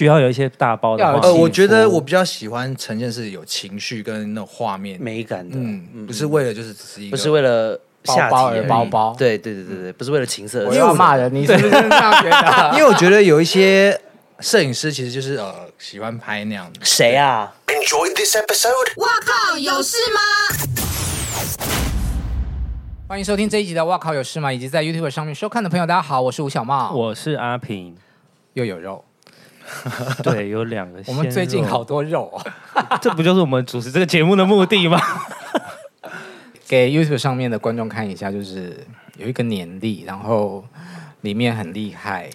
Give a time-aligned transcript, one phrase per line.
[0.00, 1.04] 需要有一些大包的。
[1.04, 10.66] 呃，我觉得我比较喜欢呈现是有情绪跟那种画面美感的，嗯，不是为了就是只是一个，不是为了包包而包包，对对对对对，不是为了情色。
[10.66, 12.70] 我要骂人，你是不是这样觉得？
[12.72, 14.00] 因为我觉得有一些
[14.38, 16.80] 摄影师其实就是呃喜欢拍那样的。
[16.82, 18.70] 谁啊？Enjoy this episode。
[18.96, 20.20] 哇靠，有事吗？
[23.06, 27.94] 欢迎收听这一集的《哇靠有事吗》，以及在 YouTube 上面收看的朋友，大家好，我是吴小茂，我是阿平，
[28.54, 29.04] 又有肉，
[30.22, 31.02] 对，有两个。
[31.06, 32.40] 我们最近好多肉哦，
[33.00, 35.00] 这不就是我们主持这个节目的目的吗？
[36.68, 40.64] 给 YouTube 上面的观众看一下，就是有一个年历，然后
[41.22, 42.30] 里面很厉害，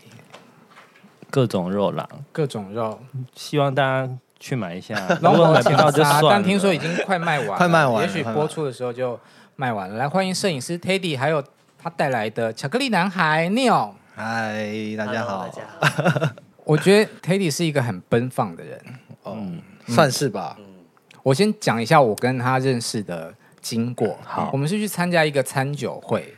[1.30, 3.00] 各种肉狼，各种肉，
[3.36, 4.96] 希望大家去买一下。
[5.22, 9.20] 然后买不到就算了，但听说已经快卖完了，快卖完了，也许播出的时候就。
[9.58, 11.42] 卖完了，来欢迎摄影师 Teddy，还有
[11.82, 13.92] 他带来的巧克力男孩 Neil。
[14.14, 16.30] 嗨，大家好，大家好。
[16.66, 18.82] 我觉得 Teddy 是一个很奔放的人，
[19.26, 20.58] 嗯，算是吧。
[20.60, 20.66] 嗯，
[21.24, 24.18] 我先讲一下我跟他认识的经过。
[24.24, 26.34] 好，我们是去参加一个餐酒会，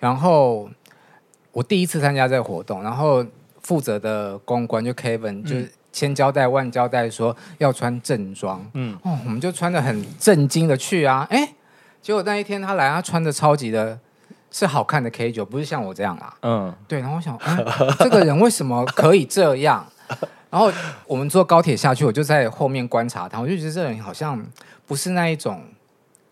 [0.00, 0.70] 然后
[1.52, 3.26] 我第一次参加这个活动，然后
[3.60, 5.56] 负责的公关就 Kevin 就
[5.92, 11.54] 千交代万交代说要穿正装，嗯，哦，我们就穿的很正经的去啊，哎。
[12.02, 13.98] 结果那一天他来，他穿的超级的，
[14.56, 16.32] 是好看的 K 九，不是像我这样啊。
[16.42, 17.00] 嗯，对。
[17.00, 17.66] 然后我想，嗯，
[17.98, 19.84] 这个人为什么可以这样？
[20.48, 20.70] 然后
[21.08, 24.40] 我们坐高铁下去，我就在后面观察他，我就觉得这人好像
[24.86, 25.60] 不是那一种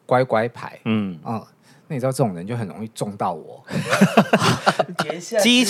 [0.07, 0.79] 乖乖牌。
[0.85, 1.45] 嗯嗯，
[1.89, 3.61] 那你知道这种人就很容易中到我，
[5.43, 5.65] 激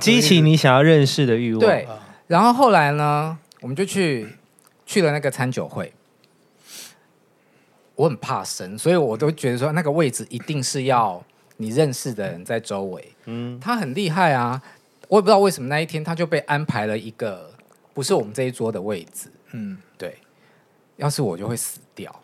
[0.00, 1.60] 激起你想要认识的欲望。
[1.60, 1.86] 对。
[2.26, 4.26] 然后后来呢，我们就去
[4.86, 5.92] 去了那个餐酒会。
[7.96, 11.22] 我很怕生，所以我都觉得说那个位置一定是要
[11.56, 13.12] 你认识的人在周围。
[13.26, 14.60] 嗯，他很厉害啊，
[15.08, 17.50] 我也不知道为什么那一天他就被安排了一个
[17.92, 19.30] 不是我们这一桌的位置。
[19.52, 20.18] 嗯，对，
[20.96, 22.14] 要是我就会死掉。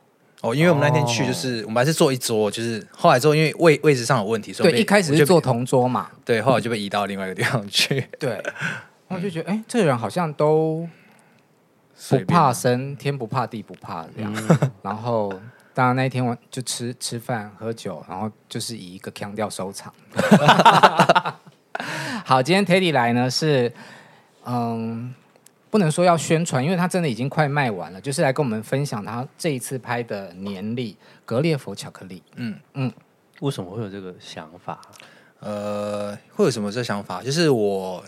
[0.42, 6.10] 哦，因为我们那天去就是、哦、我们还是坐一桌，就是后来之后因为位位置上有问题，所以对一开始是坐同桌嘛。
[6.24, 8.06] 对，后来就被移到另外一个地方去。
[8.18, 8.42] 对，
[9.08, 10.88] 我就觉得哎、欸，这个人好像都
[12.08, 15.32] 不怕生，天不怕地不怕这样，嗯、然后。
[15.80, 19.90] 当然那一天我就吃吃饭喝酒，然后就是以一个腔调收场。
[22.22, 23.72] 好，今天 Teddy 来呢是，
[24.44, 25.14] 嗯，
[25.70, 32.22] 不能说要宣传，因为他真的已经快卖完了，就是来跟我们分享他这一次拍的年历格列佛巧克力。
[32.34, 32.92] 嗯嗯，
[33.40, 34.78] 为什么会有这个想法？
[35.38, 37.22] 呃，会有什么这个想法？
[37.22, 38.04] 就是我。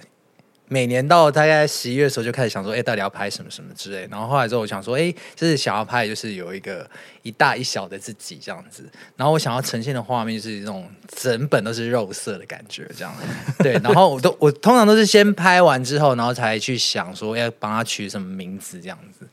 [0.72, 4.09] 每年到大概十一月的时候，就开始想说，哎，到底要拍什么什么之类。
[4.10, 6.88] 然后后来之后，我想说，哎，就是想要拍，就是有一个
[7.21, 8.88] 一大一小的自己这样子。
[9.15, 13.15] 然后我想要呈现的画面就是那种整本都是肉色的感觉，这样。
[13.60, 19.28] 对，然后我都我通常都是先拍完之后，然后才去想说要帮他取什么名字这样子。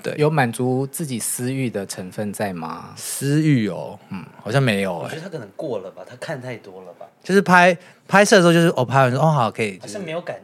[0.00, 2.94] 对，有满足自己私欲的成分在吗？
[2.96, 4.96] 私欲哦，嗯，好像没有。
[4.96, 7.06] 我觉得他可能过了吧，他看太多了吧。
[7.22, 7.76] 就是拍
[8.06, 10.36] 拍摄的时候，就是我拍完说，哦，好，可以，就是没有感。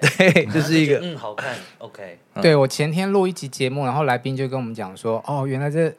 [0.00, 2.18] 对，这是一个嗯，好看，OK。
[2.40, 5.92] 对，我前天录一集节目，然后来宾就跟我们讲说，哦，原来这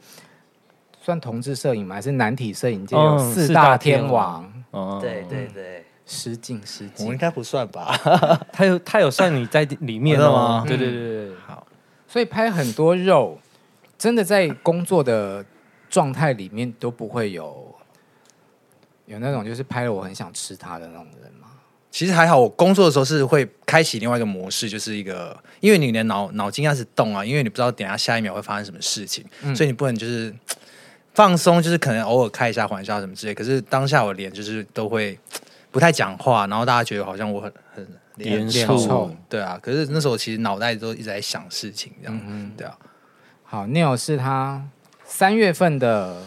[1.01, 1.95] 算同志摄影吗？
[1.95, 4.51] 还是男体摄影界有四大天王？
[4.71, 7.97] 哦，对对对，失敬失敬，我应该不算吧？
[8.51, 10.63] 他有他有算你在里面的吗？
[10.67, 11.65] 对对对对，好。
[12.07, 13.39] 所以拍很多肉，
[13.97, 15.45] 真的在工作的
[15.89, 17.75] 状态里面都不会有
[19.05, 21.36] 有那种就是拍了我很想吃它的那种人吗？
[21.89, 30.33] 其实还好，我工作的时候是会开启另外一个模式，就是一个，因为你的脑脑筋开始动啊，因为你不知道等下下一秒会发生什么事情，嗯、所以你不能就是
[31.13, 33.33] 放松，就是可能偶尔开一下玩笑什么之类。
[33.33, 35.17] 可是当下我脸就是都会
[35.71, 37.87] 不太讲话，然后大家觉得好像我很很
[38.17, 39.57] 严肃，对啊。
[39.61, 42.77] 可是那时候其实脑袋都一直在想事情，这样，对啊。
[43.43, 44.61] 好，Neil 是他
[45.05, 46.21] 三月份的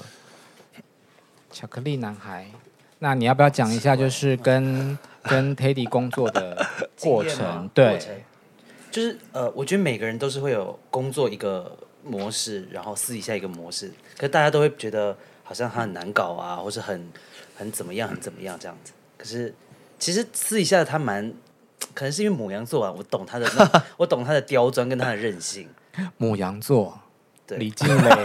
[1.52, 2.46] 巧克力男孩，
[2.98, 6.66] 那你要不要讲一下，就是跟跟 Teddy 工作的
[7.00, 7.98] 过程，对，
[8.90, 17.08] 就是呃，我觉得每个人都是会有工作一个模式，然后私底下一个模式，可是大家都会觉得好像他很难搞啊，或是很
[17.56, 18.92] 很怎么样，很怎么样这样子。
[19.16, 19.54] 可是
[19.98, 21.32] 其实私底下他蛮，
[21.94, 23.46] 可能是因为母羊座啊，我懂他的，
[23.98, 25.68] 我懂他的刁钻跟他的任性。
[26.16, 26.98] 母羊座，
[27.46, 28.24] 对，李静蕾，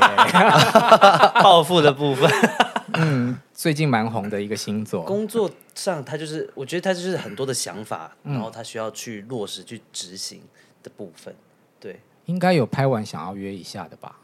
[1.44, 2.32] 报复的部分。
[2.94, 5.02] 嗯，最近蛮红的一个星座。
[5.04, 10.42] 工作上，他就是我觉得他就是很多的想法，嗯、然后他需要去落实、去执行
[10.84, 11.34] 的部分。
[11.80, 14.18] 对，应该有拍完想要约一下的吧？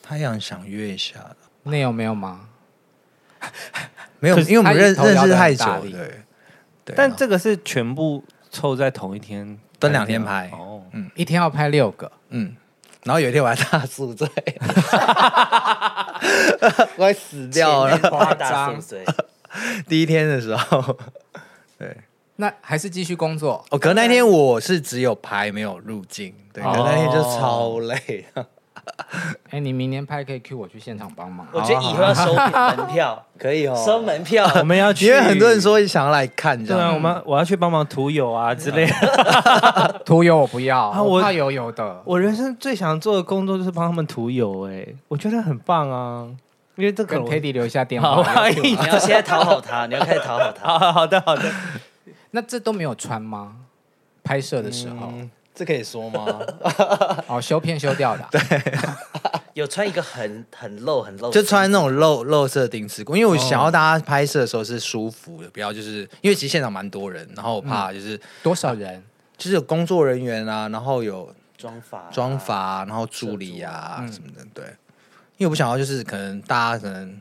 [0.00, 2.48] 他想想约一下的，那有没有吗？
[4.20, 5.82] 没有，因为我们认认识太久了。
[6.84, 11.10] 对，但这个是全部凑在同一天分两天拍，哦，嗯。
[11.16, 12.56] 一天要拍六个，嗯，
[13.06, 14.28] 然后有一天我还大宿醉，
[16.60, 17.96] 我 快死掉了。
[18.10, 19.04] 夸大宿醉，
[19.88, 20.98] 第一天的时候，
[21.78, 21.96] 对，
[22.34, 23.64] 那还是继续工作。
[23.70, 28.26] 哦，可那天我是只有拍没有入境，对，可哦那天就超累。
[29.50, 31.46] 哎，你明年拍可以 Q 我去现场帮忙。
[31.52, 34.48] 我觉得以后要收门票， 可以哦，收门票。
[34.58, 40.02] 我们要去，因为很多人说想要来看，这对啊，样我们我要去帮忙涂油啊之类的。
[40.04, 42.00] 涂油我不要，啊我我怕油油的。
[42.04, 46.26] 我人生最想做的工作就是帮他们涂油，哎，我觉得很棒啊，
[46.76, 48.42] 因为这个跟我 Teddy 留下电好话。
[48.42, 50.78] 啊，你要现在讨好他，你要开始讨好他。
[50.78, 51.50] 好好的好的，
[52.30, 53.56] 那这都没有穿吗？
[54.22, 56.38] 拍摄的时候，嗯这可以说吗？
[57.26, 58.30] 哦，修片修掉的啊。
[59.54, 69.02] 有穿一个很很露很露，就穿那种露露色丁字裤，因为我想要大家拍摄的时候是舒服的，不要就是因为其实现场蛮多人，然后我怕就是、多少人？
[69.38, 74.64] 就是有工作人员啊，然后有妆发妆发啊，然后助理啊嗯什么的，对，
[75.38, 77.18] 因为我不想要就是可能大家可能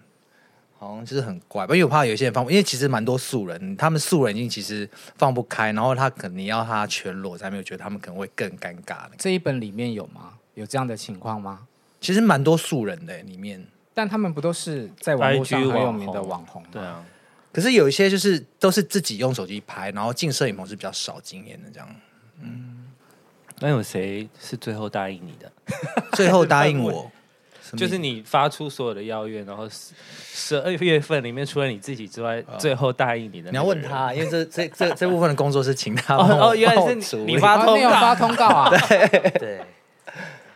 [0.85, 9.05] 好像就是很怪，因为我怕有些人放不，因为其实蛮多素人，他们素人已经其实放不开，然后他可能你要他全裸，才没有觉得他们可能会更尴尬。
[9.17, 10.33] 这一本里面有吗？
[10.53, 11.67] 有这样的情况吗？
[11.99, 16.67] 其实蛮多素人的里面，但他们不都是在网络上很有名的网网红吗？
[16.71, 17.03] 对啊，
[17.51, 21.89] 可是有一些就是都是自己用手机拍，然后进摄影棚是比较少经验的这样。
[22.41, 22.71] 嗯
[23.59, 25.49] 那有谁是最后答应你的？
[26.11, 27.09] 最后答应我，
[27.75, 33.49] 就是你发出所有的邀约，然后十十二月份里面除了你自己之外，最后答应你的。
[33.49, 38.69] 你要问他，因为这这这这部分的工作是请他哦哦，原来是处理你发啊，通告，发通告啊？
[39.39, 39.61] 对，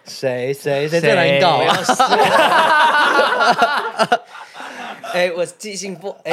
[0.06, 1.78] 谁谁谁最难搞啊？
[5.14, 6.32] 哎，我记性不哎，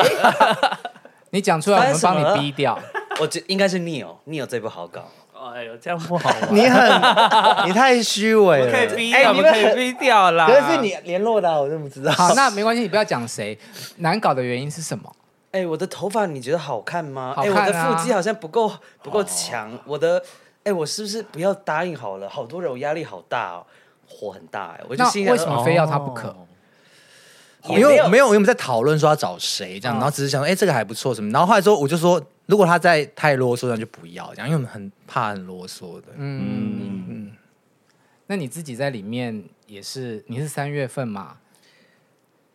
[1.31, 2.79] 你讲出来，我们帮你逼掉。
[3.19, 5.11] 我觉应该是 Neil，Neil 最不好搞。
[5.57, 6.55] 哎呦，这样不好玩。
[6.55, 10.47] 你很你太虚伪了，可以逼掉，哎你可以逼掉啦。
[10.47, 12.13] 可是你联络的啊，我怎么知道？
[12.13, 13.59] 好，那没关系，你不要讲谁
[13.97, 15.11] 难搞的原因是什么？
[15.53, 17.33] 哎，我的头发你觉得好看吗？
[17.35, 18.71] 好哎，我的腹肌好像不够
[19.03, 20.23] 不够强，我的
[20.65, 22.29] 哎，我是不是不要答应好了？
[22.29, 23.65] 好多人，我压力好大哦，
[24.07, 26.37] 火很大哎，我就心想为什么非要他不可？
[27.69, 36.09] 没有因为没有，我们在讨论说要找谁这样，嗯然后只是想说，哎，这个还不错什么，然后后来说我就说，如果他在太啰嗦，那就不要这样，因为我们很怕很啰嗦的。
[36.17, 37.33] 嗯，嗯，
[38.29, 41.39] 那你自己在里面也是，你是三月份嘛？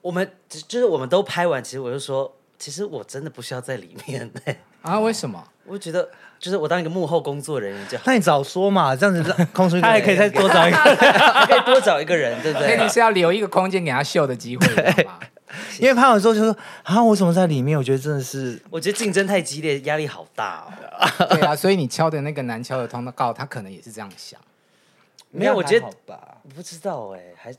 [0.02, 5.48] 我们就是我们都拍完，其实我就说，其实我真的不需要在里面哎， 啊，为什么？
[5.66, 6.10] 我觉得
[6.40, 9.24] 就是我当一个幕后工作人员就好，那你早说嘛，这样子
[9.54, 10.78] 空出一个他还可以再多找一个。
[10.78, 12.68] 还可以多找一个人，对不对？
[12.70, 14.68] 所以你是要留一个空间给他秀的机会，
[15.04, 15.20] 吗？
[15.80, 17.78] 因为拍完之后就说啊，我怎么在里面？
[17.78, 21.28] 我觉得真的是 我觉得竞争太激烈，压力好大哦。
[21.32, 24.40] 对啊，所以你敲的那个难敲的通告，他可能也是这样想。
[25.32, 25.88] 没有，我觉得
[26.54, 27.54] 不知道哎，还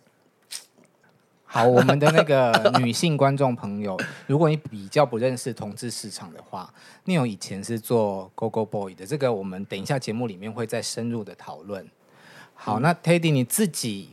[1.45, 2.51] 好，我们的那个
[2.81, 6.73] 女性观众朋友，如果你比较不认识同志市场的话
[7.05, 11.87] ，Neil 以前是做 Go Go Boy 的，这个我们等一下节目里面会再深入的讨论。
[12.55, 14.11] 好，那 Teddy 你自己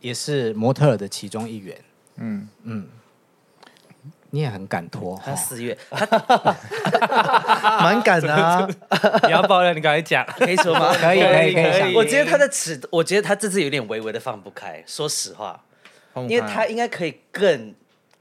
[0.00, 1.76] 也是模特儿的其中一员，
[2.20, 2.86] 嗯嗯，
[4.30, 5.36] 你也很敢拖他哈。
[5.36, 6.06] 四月， 他
[7.82, 8.68] 蛮敢的啊。
[9.24, 10.24] 你要爆料，你赶快讲。
[10.36, 10.92] 可以说吗？
[10.94, 14.82] 可以可以可以想我觉得他的尺，我觉得他这次有点微微的放不开。
[14.86, 15.62] 说实话，
[16.28, 17.74] 因为他应该可以更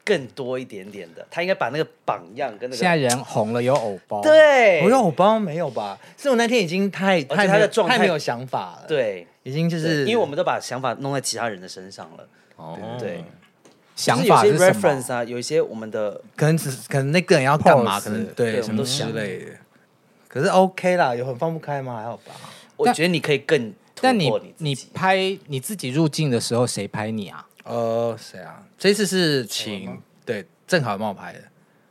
[0.05, 5.97] 更多一点点的，他应该把那个榜样跟那个现在个人红了，有偶包，，对，我有偶包没有吧？
[6.17, 12.27] 是我那天已经太而且太他的状态太没有想法了，，对，已经就就是是因为我们都把想法弄在其他人的身上了。
[12.55, 13.23] 哦对，
[13.97, 19.51] 想法就是有些是什么？reference 啊，有一些我们的可能只可能那个人要干嘛，Pose，可能对对什么之类的。
[20.27, 21.97] 可是 OK 啦，有很放不开吗？
[21.97, 22.33] 还好吧。
[22.75, 27.47] 我觉得你可以更突但你破你自己拍你自己入境的时候，谁拍你啊？
[27.63, 28.63] 呃，谁啊？
[28.77, 31.39] 这次是请对正好帮我拍的。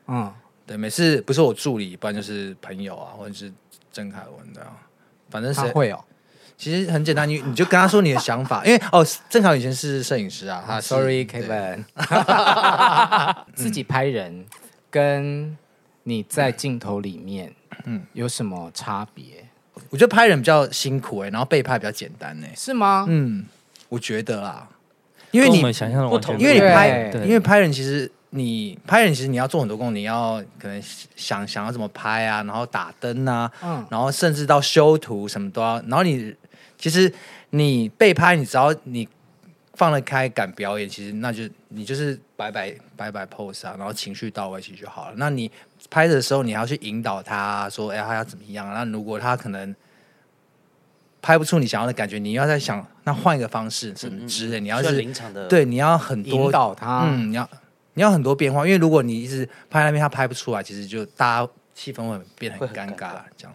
[0.07, 0.33] 嗯，
[0.65, 3.53] 对，每次不是我助理，不然就是朋友啊，或者是
[3.93, 4.79] 郑凯文的、啊，
[5.29, 6.05] 反正谁他会哦。
[6.59, 11.85] 其实很简单，你你就跟他说你的想法，因为哦，正好以前是摄影师啊，哈 Sorry Kevin，。
[13.55, 14.45] 自己拍人
[14.91, 15.57] 跟
[16.05, 17.53] 你在镜头里面，
[17.85, 19.25] 嗯，有什么差别？
[19.91, 23.05] 我觉得拍人比较辛苦哎、然后被拍比较简单哎、是吗？
[23.07, 23.45] 嗯，
[23.91, 24.67] 我觉得啦，
[25.33, 30.83] 因为你们想象的不同因为你拍，因为拍人其实你拍人其实你要做很多功，你要可能
[31.15, 33.85] 想想要怎么拍啊，然后打灯啊，嗯。
[33.91, 36.35] 然后甚至到修图什么都要，然后你
[36.78, 37.12] 其实
[37.50, 39.09] 你被拍，你只要你
[39.75, 45.14] 放得开敢表演，其实那就你就是摆摆摆摆 pose 啊，然后情绪到位其实就好了。
[45.16, 45.50] 那你
[45.90, 48.73] 拍的时候，你还要去引导他说，哎，他要怎么样？
[48.73, 49.75] 那如果他可能
[51.21, 57.49] 拍不出你想要的感觉，你要再想那换一个方式什么之类，你要需是临场的对，你要很多引导他，嗯，你要
[57.95, 63.54] 你要很多变化，因为如果你一直拍那边他拍不出来，其实就大家气氛会变得很尴尬这样。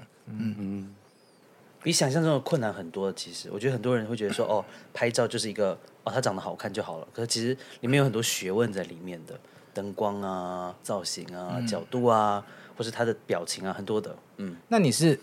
[1.83, 3.11] 比想象中的困难很多。
[3.13, 7.07] 其实，我觉得很多人会觉得说，哦，拍照就是一个哦，他长得好看就好了。
[7.13, 9.39] 可是其实里面有很多学问在里面的，
[9.73, 12.45] 灯光啊、造型啊、角度啊，
[12.77, 14.15] 或是他的表情啊，很多的。
[14.37, 15.19] 嗯，那你是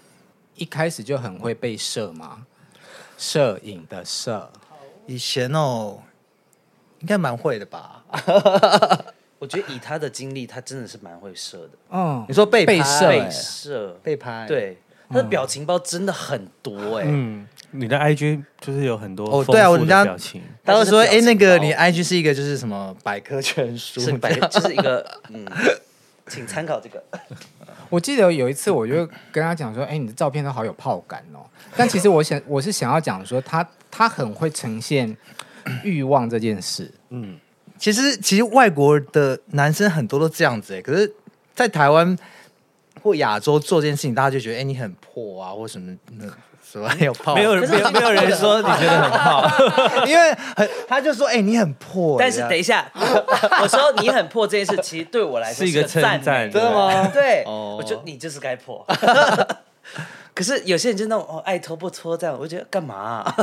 [0.56, 2.46] 一开始就很会被摄吗？
[3.16, 4.50] 摄影的摄，
[5.06, 5.98] 以前哦，
[7.00, 8.04] 应该蛮会的吧？
[9.40, 25.44] 我觉得以他的经历，他真的是蛮会摄的，嗯你，说被被拍被摄欸摄，被拍，对，他的表情包真的很多哎、嗯，你的 IG 就是有很多哦对啊丰富的人家表情，大家都说，哎、那个你 IG 是一个就是什么百科全书，是百， 就是一个嗯，
[26.28, 27.02] 请参考这个。
[27.90, 31.40] 我记得有一次，我就跟他讲说：“哎、你的照片都好有泡感哦。”
[31.74, 35.16] 但其实我想，我是想要讲说他，他很会呈现
[35.82, 36.92] 欲望这件事。
[37.08, 37.38] 嗯，
[37.78, 41.10] 其实其实外国的男生很多都这样子哎，可是，
[41.54, 42.14] 在台湾
[43.02, 46.26] 或亚洲做这件事情，大家就觉得哎、你很破啊，或什么那
[46.70, 49.50] 什么有泡，没有没有没有人说你觉得很 泡，
[50.06, 52.90] 因为很他就说哎、你很破，但是等一下，
[53.62, 57.08] 我说你很破这件事，其实对我来说是一个称赞真的吗？
[57.12, 57.76] 对，哦。
[57.78, 58.84] 我觉得你就是该破。
[60.34, 63.36] 可是有些人就那种哦爱脱不脱这样，我觉得干嘛啊、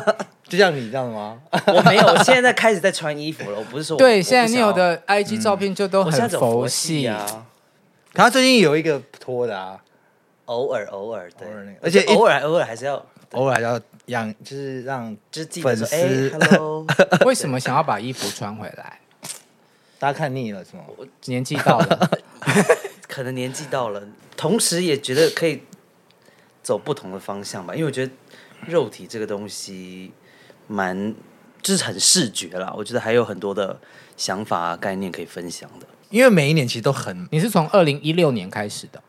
[0.47, 1.37] 就像你这样吗？
[1.67, 3.57] 我没有，我现在在开始在穿衣服了。
[3.57, 7.11] 我不是说我对，现在你有的 IG 照片就都很走佛佛系，系
[8.15, 9.83] 啊，他最近有一个拖的啊，
[10.45, 16.85] 偶尔偶尔对偶尔那个，而且偶尔偶尔还是要偶尔还要养，就是让就是记得说粉哎丝，hello，
[17.25, 18.99] 为什么想要把衣服穿回来？
[19.99, 20.83] 大家看腻了是吗？
[21.25, 22.09] 年纪到了，
[23.07, 24.01] 可能年纪到了，
[24.37, 25.63] 同时也觉得可以
[26.63, 28.11] 走不同的方向吧，因为我觉得
[28.67, 30.11] 肉体这个东西
[30.67, 31.13] 蛮
[31.61, 33.79] 就是很视觉啦，我觉得还有很多的
[34.15, 35.87] 想法、啊、概念可以分享的。
[36.09, 39.01] 因为每一年其实都很，你是从二零一六年开始的，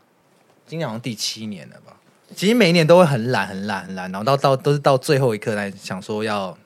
[0.66, 1.96] 今年好像第七年了吧？
[2.34, 6.56] 其实每一年都会很懒很懒很懒，然后到到都是到最后一刻来想说要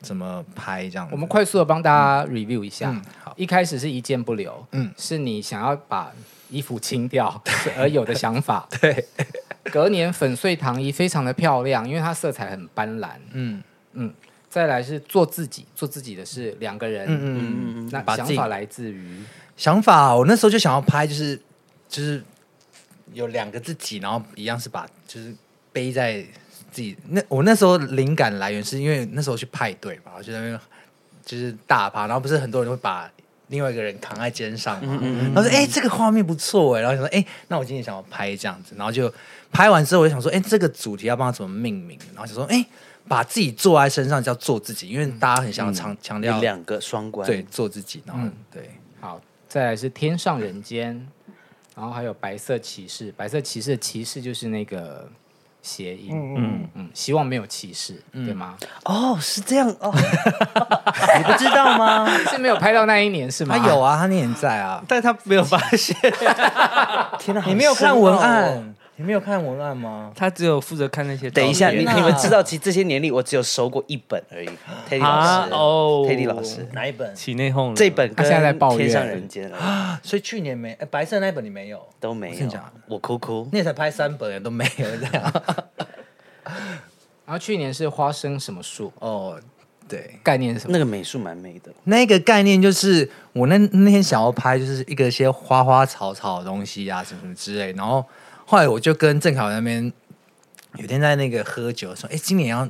[0.00, 1.12] 怎么拍这样子。
[1.12, 1.90] 我们快速的帮大
[2.24, 2.90] 家 review 一下。
[2.90, 6.12] 嗯好一开始是一件不留，嗯是你想要把
[6.50, 7.42] 衣服清掉
[7.76, 8.68] 而有的想法。
[8.80, 9.04] 对，
[9.72, 13.08] 隔年粉碎糖衣非常的漂亮，因为它色彩很斑斓。
[13.32, 13.62] 嗯
[13.94, 14.12] 嗯
[14.48, 17.06] 再来是做自己，做自己的是两个人。
[17.08, 17.88] 嗯嗯嗯。
[17.90, 19.20] 那想法来自于
[19.56, 21.40] 想法，我那时候就想要拍，就是
[21.88, 22.22] 就是
[23.12, 25.32] 有两个自己，然后一样是把就是
[25.72, 26.22] 背在
[26.72, 26.96] 自己。
[27.08, 30.60] 那我那时候灵感来源是因为那时候去派对嘛，我就在那边
[31.24, 33.08] 就是大趴，然后不是很多人会把
[33.48, 39.12] 另外一个人扛在肩上嘛，然后说哎、欸、这个画面不错哎，然后想说哎、欸、那我今天想要拍这样子，然后就
[39.52, 42.66] 拍完之后我就想说哎、欸、这个主题要帮他怎么命名，然后想说哎、欸、
[43.06, 48.32] 把自己坐在身上叫做自己，因为大家很想要强强调两个双关，对做自己，然后、嗯。
[48.50, 48.70] 对。
[49.00, 49.20] 好，
[49.54, 51.06] 再来是天上人间，
[51.76, 53.12] 然后还有白色骑士。
[53.16, 55.08] 白色骑士的骑士就是那个
[55.62, 58.56] 谐音，嗯嗯希望没有歧视，对吗？
[58.84, 62.04] 哦，是这样哦， 你不知道吗？
[62.28, 63.54] 是没有拍到那一年是吗？
[63.56, 64.82] 他有啊，他那年在啊。
[64.88, 65.96] 但他没有发现，
[67.20, 68.74] 天哪，你没有看文案？
[68.96, 70.12] 你没有看文案吗？
[70.14, 71.28] 他只有负责看那些。
[71.30, 74.48] 等一下，你你们知道，其实这些年里我只有收过一本而已。
[74.88, 77.14] Teddy 老啊师，哦，Teddy 老师，哪一本？
[77.14, 82.48] 起内讧了这本跟他现在在抱怨天上人间了 所以去年没，哎白色那一本你没有，都没有
[82.86, 83.48] 我哭哭。
[83.50, 85.32] 你也才拍三本都没有这样。
[87.26, 89.40] 然后去年是花生什么树，哦，
[89.88, 90.72] 对，概念是什么？
[90.72, 97.72] 那个美术蛮美的，那个概念就是我那那天想要拍，就是一个些花花草草的东西啊，什么什么之类。
[97.72, 98.04] 然后
[98.46, 99.92] 后来我就跟郑凯文那边
[100.76, 102.68] 有天在那个喝酒说，哎，今年要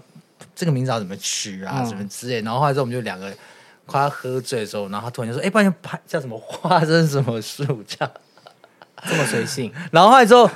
[0.54, 2.40] 这个名字要怎么取啊，嗯什么之类。
[2.43, 3.33] 然后后来之后我们就两个
[3.87, 8.11] 快要喝醉的时候，然后他突然就说，哎，不然就拍叫什么花生什么树这样。
[9.07, 10.49] 这么随性，然后后来之后，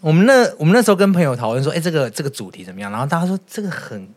[0.00, 2.92] 我们那我们那时候跟朋友讨论说，哎，这个这个主题怎么样？
[2.92, 4.08] 然后大家说这个很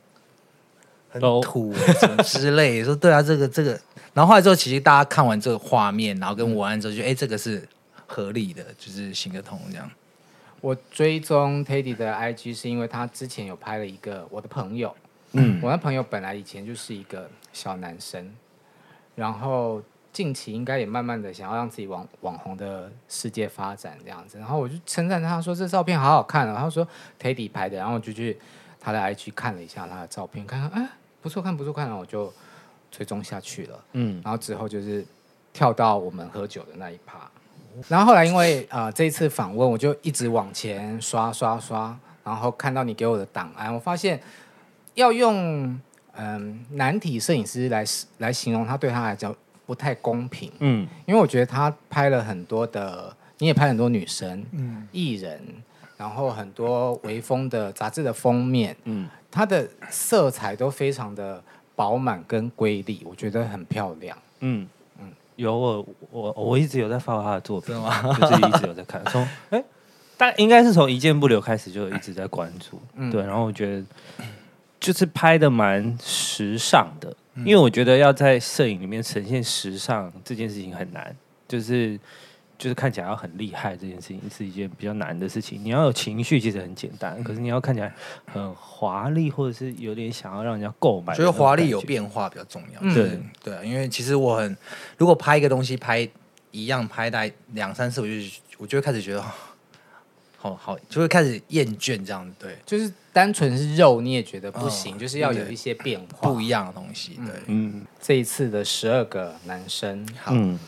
[1.09, 2.83] 很哦土、欸，什么之类。
[2.83, 3.71] 说对啊，这个这个。
[4.13, 7.67] 然后后来之后，其实大家看完这个画面，然后跟文案之后，就哎，这个是
[8.05, 9.89] 合理的，就是行得通这样。
[10.61, 14.95] 我追踪 Teddy 的 IG 是因为他之前有拍了一个我的朋友，
[15.33, 18.31] 嗯，我那朋友本来以前就是一个小男生，
[19.15, 19.81] 然后
[20.13, 26.87] 近期应该也慢慢的想要让自己往网红的世界发展这样子，然后我就称赞他说这照片好好看哦，他说
[27.19, 28.37] Teddy 拍的，然后我就去
[28.79, 30.89] 他的 IG 看了一下他的照片，看看哎
[31.21, 32.31] 不错看不错看，然后我就
[32.91, 35.03] 追踪下去了，嗯，然后之后就是
[35.53, 37.29] 跳到我们喝酒的那一趴，
[37.87, 44.19] 然后后来因为呃这一次访问，我就一直往前刷刷刷，然后看到你给我的档案，我发现
[44.95, 45.79] 要用
[46.13, 47.83] 嗯男体摄影师来
[48.17, 49.35] 来形容他，对他来讲
[49.65, 50.51] 不太公平。
[50.59, 55.41] 嗯，因为我觉得他拍了很多的，你也拍很多女生、嗯，艺人，
[55.97, 61.41] 然后很多微风的杂志的封面，嗯，他的色彩都非常的
[61.75, 64.17] 饱满跟瑰丽，我觉得很漂亮。
[64.17, 64.67] 嗯嗯，
[65.35, 68.01] 有我我我一直有在 follow 他的作品吗？
[68.19, 69.63] 就是一直有在看，从哎，
[70.17, 73.83] 但应该是从一件不留开始就一直在关注，嗯、对，然后我觉得
[74.79, 81.15] 就是拍的蛮时尚的，因为我觉得要在摄影里面呈现时尚这件事情很难，
[81.47, 81.99] 就是。
[82.61, 85.59] 就是看起来要很厉害，这件事情是一件比较难的事情。
[85.65, 87.91] 你要有情绪，其实很简单，可是你要看起来
[88.31, 91.11] 很华丽，或者是有点想要让人家购买。
[91.15, 92.79] 所以华丽有变化比较重要。
[92.81, 94.55] 嗯、对对，因为其实我很，
[94.95, 96.07] 如果拍一个东西拍
[96.51, 98.13] 一样拍大概两三次，我就
[98.59, 99.23] 我就会开始觉得
[100.37, 102.35] 好好，就会开始厌倦这样子。
[102.37, 107.15] 对，就是单纯是肉你也觉得不行，哦、就是要有一些变化，不一样的东西。
[107.25, 110.31] 对，嗯，这一次的十二个男生，好。
[110.35, 110.59] 嗯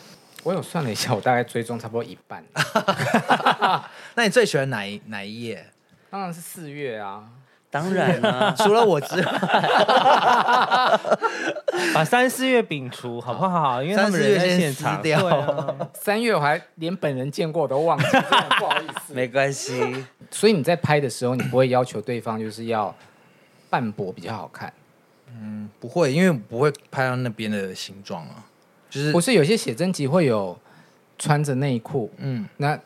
[0.44, 2.44] 我有算了一下，我大概追踪差不多一半。
[4.16, 5.66] 那你最喜欢哪一哪一页？
[6.10, 7.24] 当然是四月啊，
[7.72, 9.24] 当然啊， 除了我之外，
[11.94, 13.82] 把三四月摒除好不好？
[13.82, 15.02] 因为他们人在现场。
[15.94, 18.06] 三月我还连本人见过都忘记，
[18.60, 19.14] 不好意思。
[19.14, 20.06] 没关系。
[20.30, 22.94] 所以你在拍的时候，你不会要求对方就是要
[23.70, 24.72] 半薄比较好看？
[25.30, 28.44] 嗯，不会，因为不会拍到那边的形状啊。
[28.94, 30.56] 就是不是有些写真集会有
[31.18, 32.80] 穿着内裤，嗯，那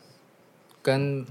[0.82, 1.26] 跟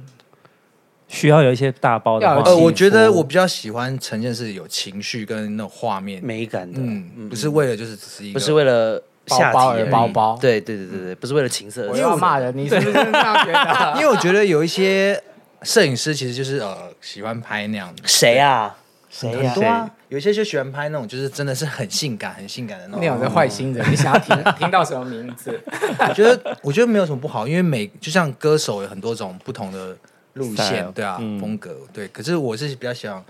[1.09, 2.29] 需要有一些大包的。
[2.29, 11.89] 呃，我觉得我比较喜欢呈现是有情绪跟那种画面美感的，嗯，不是为了就是只是一个，不是为了包包而包包，对对对对对，不是为了情色。
[11.89, 13.13] 我要骂人，你是不是这样
[13.45, 13.95] 觉得？
[13.97, 15.19] 因为我觉得有一些
[15.63, 18.03] 摄影师其实就是呃喜欢拍那样的。
[18.05, 18.77] 谁啊？
[19.09, 23.01] 谁很多啊，有些就喜欢拍那种，就是真的是很性感、很性感的那种。
[23.01, 25.61] 那样的坏心人， 你想要听听到什么名字？
[26.09, 29.97] 我觉得，我觉得没有什么不好，因为每就像歌手有很多种不同的
[30.35, 32.07] 路线，对啊，风格对。
[32.09, 33.25] 可是我是比较喜欢，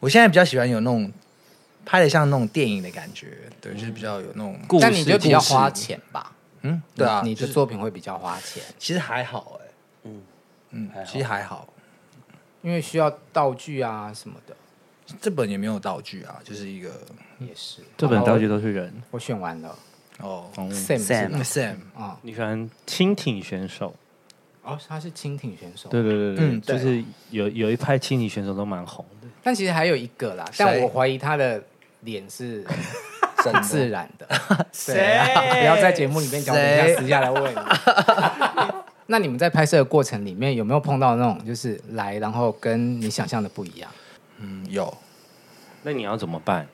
[0.00, 1.10] 我现在比较喜欢有那种
[1.84, 3.28] 拍的像那种电影的感觉，
[3.60, 4.58] 对，就是比较有那种。
[4.80, 6.32] 但你就比较花钱吧？
[6.62, 8.62] 嗯，对啊，你的作品会比较花钱。
[8.78, 9.66] 其实还好，哎，
[10.04, 10.22] 嗯
[10.70, 11.68] 嗯，其实还好，
[12.62, 14.56] 因为需要道具啊什么的。
[15.20, 16.90] 这本也没有道具啊，就是一个
[17.38, 17.82] 也是。
[17.96, 18.92] 这本道具都是人。
[19.10, 19.76] 我选完了。
[20.20, 23.94] 哦，Sam Sam Sam 啊，你喜欢轻艇选手？
[24.62, 25.88] 哦，他是轻艇选手。
[25.88, 29.28] 对对对对，就是有有一派轻艇选手都蛮红的。
[29.42, 31.60] 但其实还有一个啦，但我怀疑他的
[32.02, 32.64] 脸是
[33.38, 34.28] 很自然的。
[34.70, 34.94] 谁？
[35.58, 37.58] 不要在节目里面讲，等一下私下来问你。
[39.06, 43.90] 那你们在拍摄的过程里面有没有碰到那种，就是来然后跟你想象的不一样？
[44.42, 44.92] 嗯，有。
[45.84, 46.68] 那你要怎么办？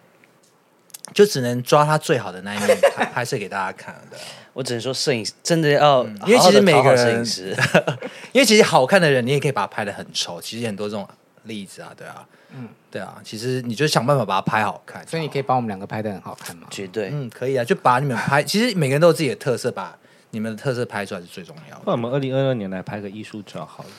[1.14, 4.00] 就只能抓他最好的那一面 拍拍摄给大家看了。
[4.10, 4.18] 对，
[4.52, 7.56] 我只能说，摄影师真的要好好的，因为其实每个人摄影师，
[8.32, 10.38] 因为其实好看的人，你也可以把他拍的很丑。
[10.38, 11.08] 其实很多这种
[11.44, 15.06] 例子啊，对啊，嗯，对啊，其实你就想办法把它拍好看。
[15.06, 16.66] 所以你可以把我们两个拍的很好看吗？
[16.70, 18.42] 绝对，嗯，可以啊，就把你们拍。
[18.42, 19.96] 其实每个人都有自己的特色，把
[20.32, 21.82] 你们的特色拍出来是最重要的。
[21.86, 23.90] 那我们二零二二年来拍个艺术照，好了，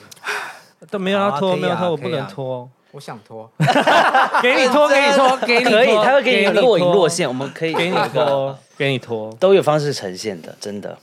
[0.91, 2.69] 都没有要拖，没有拖，我不能拖。
[2.91, 3.49] 我想拖，
[4.41, 10.97] 给你拖，给你拖，给你可以，他会给你若隐若现，我们可以给你拖，给你拖，都有方式呈现的，真的。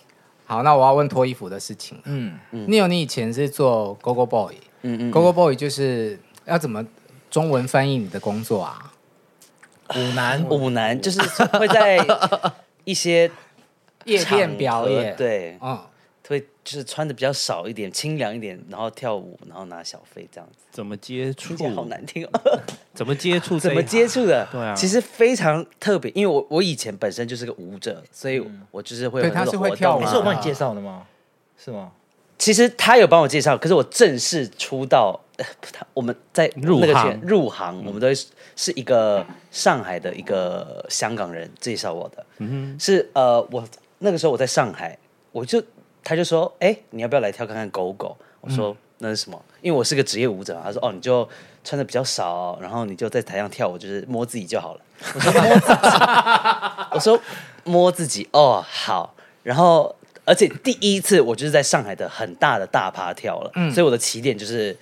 [0.47, 2.01] 好，那我要问脱衣服的事情。
[2.05, 6.85] 嗯嗯，Neil，你以前是做 Gogo Boy，嗯嗯，Gogo Boy 就是要怎么
[7.31, 8.93] 中文翻译你的工作啊？
[9.95, 11.21] 舞男，舞男就是
[11.59, 12.05] 会在
[12.85, 13.31] 一些
[14.05, 15.79] 夜店表演，对，嗯。
[16.29, 20.59] 会就是穿的比较少一点，清凉一点，然后跳舞，然后拿小费这样子。
[20.71, 21.57] 怎么接触？
[21.75, 22.61] 好难听哦。
[22.93, 23.59] 怎么接触？
[23.59, 24.47] 怎么接触的？
[24.51, 29.61] 对啊，其实非常特别，因为我我以前本身就是个舞者，所以我就是会有很多活动。
[29.61, 30.07] 对，他是会跳舞。
[30.07, 31.07] 是我帮你介绍的吗？
[31.57, 31.93] 是吗？
[32.39, 35.19] 其实他有帮我介绍，可是我正式出道，
[35.73, 42.27] 他 我们在入行入行，我们都是一个上海的一个香港人介绍我的。
[42.39, 43.67] 嗯哼，是呃，我
[44.01, 44.99] 那个时候我在上海，
[45.33, 45.63] 我就。
[46.09, 50.57] 他就说：“哎、欸，你要不要来跳看看狗狗？”我说：“嗯、那是什么？”因为我是个职业舞者。
[50.63, 51.29] 他说：“哦，你就
[51.65, 54.81] 穿的比较少，然后你就在台上跳舞，就是摸自己就好了。”
[55.13, 55.89] 我说：“摸自己。
[56.95, 57.21] ”我说
[57.65, 59.17] ：“摸自己。”哦，好。
[59.43, 59.93] 然后，
[60.25, 64.77] 而且第一次我就是在上海的很大的大趴跳了，嗯、所以我的起点就是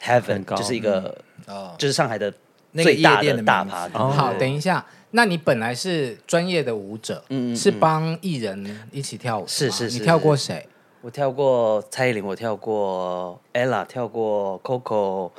[0.00, 2.32] Heaven，就是一个，嗯、就是上海的
[2.74, 3.88] 最大的大趴。
[3.88, 4.86] 好，等一下。
[5.12, 9.98] 那你本来是专业的舞者，嗯，是帮艺人一起跳舞，是是是。
[9.98, 10.66] 你跳过谁？
[11.02, 15.30] 我跳过蔡依林，我跳过 Ella，跳过 Coco，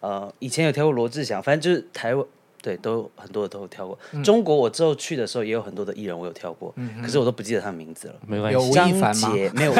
[0.00, 2.26] 呃，以前有跳过罗志祥，反正就是台湾
[2.60, 3.96] 对，都很多的都有跳过。
[4.24, 8.14] 中国我之后去的时候也有很多的艺人我有跳过，可是我都不记得他的名字了。
[8.26, 9.32] 没关系，有吴亦凡吗？
[9.54, 9.74] 没有，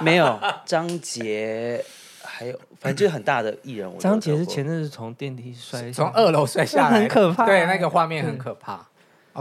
[0.00, 1.84] 没有张杰，
[2.32, 3.98] 还有反正就是很大的艺人。
[3.98, 7.44] 张杰是前阵子从电梯摔，从二楼摔下来， 很可怕。
[7.44, 8.86] 对，那个画面很可怕。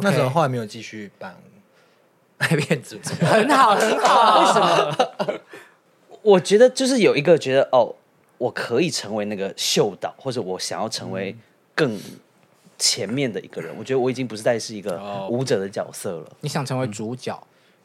[0.02, 1.36] 那时候后来没有继续办
[2.40, 4.40] 变主持，很好很好。
[4.40, 5.40] 为什么？
[6.22, 7.96] 我觉得就是有一个觉得哦。
[8.42, 11.38] 我可以成为那个秀导，或者我想要成为
[11.76, 11.96] 更
[12.80, 13.72] 前面的一个人。
[13.78, 15.00] 我觉得我已经不是再是一个
[15.30, 16.26] 舞者的角色了。
[16.40, 17.40] 你想成为主角？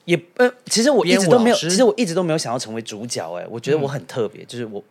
[0.06, 3.30] 也呃，其实我一直都没有，其实我一直都没有想要成为主角。
[3.34, 4.82] 哎，我觉得我很特别，就是我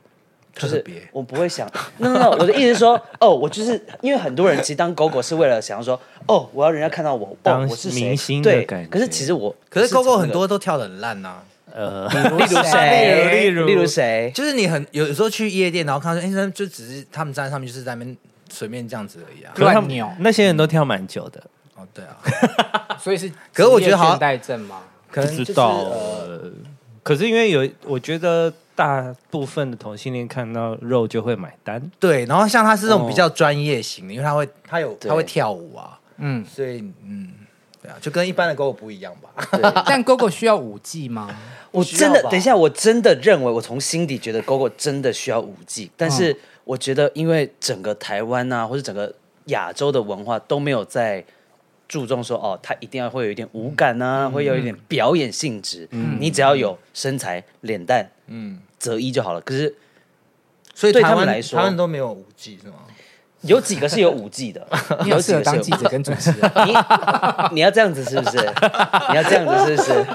[0.55, 1.69] 就是我不会想。
[1.97, 8.41] 那那我的意思是说，哦，我就是因为很多人其实当狗狗是为了想要说，哦，我要人家看到我，哦，我是明星。
[8.41, 11.41] 对，可是其实我，可是狗狗很多都跳的很烂呐。
[11.75, 12.07] 呃，
[12.39, 13.41] 例如谁？
[13.41, 14.31] 例如例如谁？
[14.33, 18.15] 就是你很有时候去夜店，然后看到哎，就只是他们站在上面，就是在那边
[18.49, 19.51] 随便这样子而已啊。
[19.57, 21.43] 乱扭，那些人都跳蛮久的。
[21.75, 22.15] 哦，对啊，
[22.97, 24.83] 所以是，可是我觉得好像带症吗？
[25.11, 25.91] 可能不知道。
[27.03, 31.81] 可是因为有，我觉得大部分的同性恋看到肉就会买单。
[31.99, 37.31] 对，然后像他是这种比较专业型的，因为他会他有他会跳舞啊，嗯，所以嗯，
[37.81, 39.83] 对啊，就跟一般的狗狗不一样吧。
[39.87, 41.29] 但狗狗需要舞技吗？
[41.71, 49.13] 我真的等一下，我真的认为，我从心底觉得 GoGo 真的需要舞技，但是我觉得，因为整个台湾啊，或者整个
[49.45, 51.23] 亚洲的文化都没有在
[51.87, 55.87] 注重说，哦，他一定要会有一点舞感啊，会有一点表演性质。
[55.91, 59.41] 嗯，你只要有身材、脸蛋、嗯，择一就好了。
[59.41, 59.75] 可是，
[60.73, 62.75] 所以对他们来说，他们都没有舞技是吗？
[63.41, 64.67] 有几个是有舞技的，
[65.05, 66.73] 有几个当记者跟主持人，你
[67.55, 68.37] 你要这样子是不是？
[68.37, 70.05] 你要这样子是不是？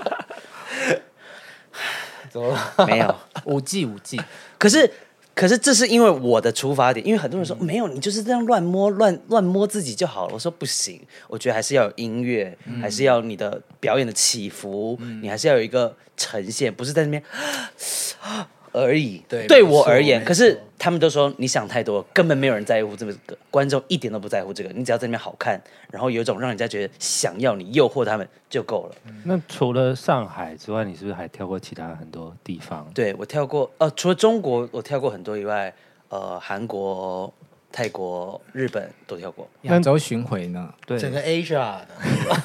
[2.29, 2.87] 怎么了？
[2.87, 4.21] 没有舞技舞技，
[4.59, 4.91] 可是
[5.41, 10.35] 可是这是因为我的出发点，因为很多人说、嗯、没有，你就是这样乱摸乱乱摸自己就好了。
[10.35, 17.23] 我说不行，我觉得还是要有音乐，嗯、还是要你的表演的起伏，嗯、你还是要有一个呈现，不是在那边。
[18.73, 23.15] 而已，对，对我而言，可是他们都说你想太多，根本没有人在乎这个，
[23.51, 28.95] 观众一点都不在乎这个，你只要在那边好看，然后有一种让人家觉得想要你，诱惑他们就够了。
[29.25, 32.89] 那除了上海之外，你是不是还跳过其他很多地方？
[32.95, 35.73] 对，我跳过，呃，除了中国我跳过很多以外，
[36.09, 37.33] 呃，韩国、
[37.73, 39.49] 泰国、日本都跳过。
[39.63, 40.73] 亚洲巡回呢？
[40.87, 41.79] 对，整个 Asia。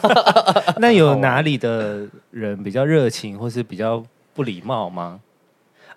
[0.78, 5.20] 那有哪里的人比较热情，或是比较不礼貌吗？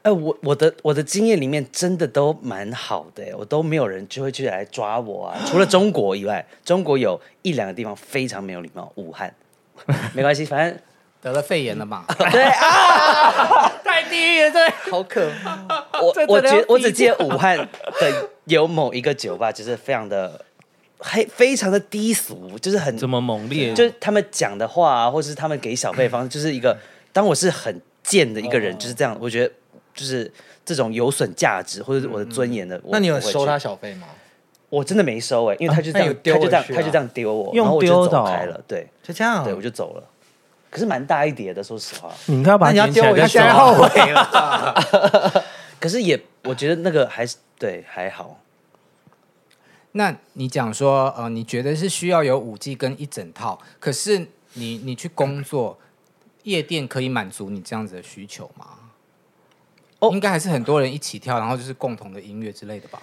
[0.02, 5.36] 哎，我我的我的经验里面真的都蛮好的，我都没有人就会去来抓我啊。
[5.46, 9.34] 除了中国以外，中国有一两个地方非常没有礼貌，武汉
[10.14, 10.78] 没关系，反正
[11.20, 12.04] 得了肺炎了嘛。
[12.30, 15.58] 对啊，太地狱了，对，好可怕。
[16.00, 20.44] 我我觉我只记得武汉的有某一个酒吧，就是非常的
[20.98, 26.78] 黑，非常的低俗，就是很怎么猛烈，就是他们讲的话啊，或是他们给小费方式，就是一个
[27.12, 29.52] 当我是很贱的一个人，就是这样，我觉得。
[29.98, 30.32] 就是
[30.64, 34.06] 这种有损价值或者我的尊严的，嗯、那你有收他小费吗？
[34.70, 40.04] 我真的没收哎、欸，因为他就这样，啊、他，他就这样，他就这样丢我，用然后我就走开了，对，就这样，对我就走了。
[40.70, 42.12] 可是蛮大一叠的，说实话。
[42.26, 45.44] 你看把你要丢我，现在后悔了。
[45.80, 48.38] 可是也，我觉得那个还是对还好。
[49.92, 55.78] 那你讲说，呃，你觉得是需要有五 G 跟一整套，可是你你去工作
[56.42, 58.66] 夜店可以满足你这样子的需求吗？
[60.00, 63.02] 哦，应该还是很多人一起跳，然后就是共同的音乐之类的吧。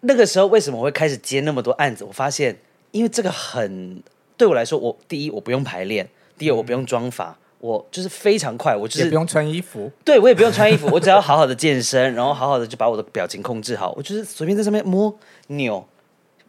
[0.00, 2.04] 那个时候为什么会开始接那么多案子？
[2.04, 2.56] 我发现，
[2.90, 4.02] 因为这个很
[4.36, 15.16] 对我来说，我第一我不用排练，第二我不用妆法，我就是非常快，我就是也不用穿衣服， 对我也不用穿衣服，我只要好好的健身，然后好好的就把我的表情控制好，我就是随便在上面摸
[15.48, 15.86] 扭，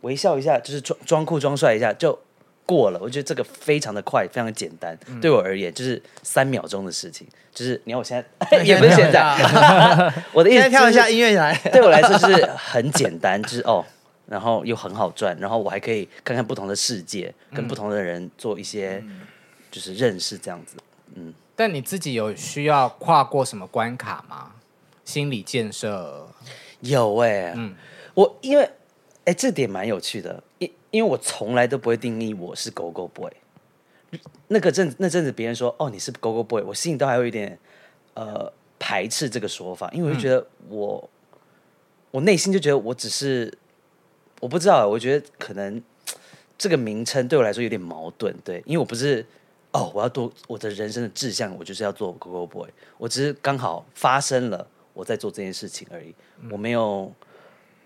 [0.02, 2.18] 微笑一下，就是装装酷装帅一下就
[2.68, 3.00] 过了。
[3.02, 7.26] 我觉得这个非常的快，非常的简单，嗯、对我而言就是三秒钟的事情。
[7.52, 9.36] 就是你看我现在 也不是现在，
[10.32, 13.84] 我的意思跳一下音乐来， 对我来说是很简单，就是哦，
[14.28, 19.04] 然后又很好赚，然后我还可以看看不同的世界，跟不同的人做一些
[19.72, 20.78] 就是认识这样子。
[21.16, 24.52] 嗯，但你自己有需要跨过什么关卡吗？
[25.04, 26.28] 心理建设
[26.82, 27.74] 有哎、欸，嗯，
[28.14, 33.32] 我因为哎、欸、这点蛮有趣的，因因为我从来都不会定义我是 Go Go Boy。
[34.48, 37.60] 那个阵那阵子，别人说哦，你是 Go Go Boy，我心里都还有一点
[38.14, 41.10] 呃排斥这个说法，因为我就觉得我、
[42.12, 43.54] 我内心就觉得我只是
[44.40, 45.84] 我不知道，我觉得可能
[46.58, 49.26] 这个名称对我来说有点矛盾，对，因为我不是
[49.74, 56.16] 哦，我要做我的人生的志向，我就是要做 Go Go Boy，我只是刚好发生了我在做这件事情而已，
[56.50, 57.12] 我没有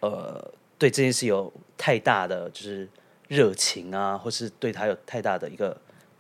[0.02, 2.89] 呃对这件事有太大的就是。
[3.32, 5.74] 热情啊，或是对他有太大的一个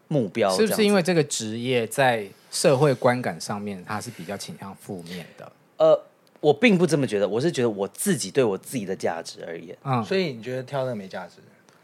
[0.07, 0.49] 目标。
[0.55, 5.51] 是不是因为这个职业在社会观感上面，它是比较倾向负面的？
[5.75, 6.01] 呃，
[6.39, 9.77] 我并不这么觉得，我是觉得我自己对我自己的价值而言。
[9.83, 11.41] 嗯，所以你觉得挑那个没价值？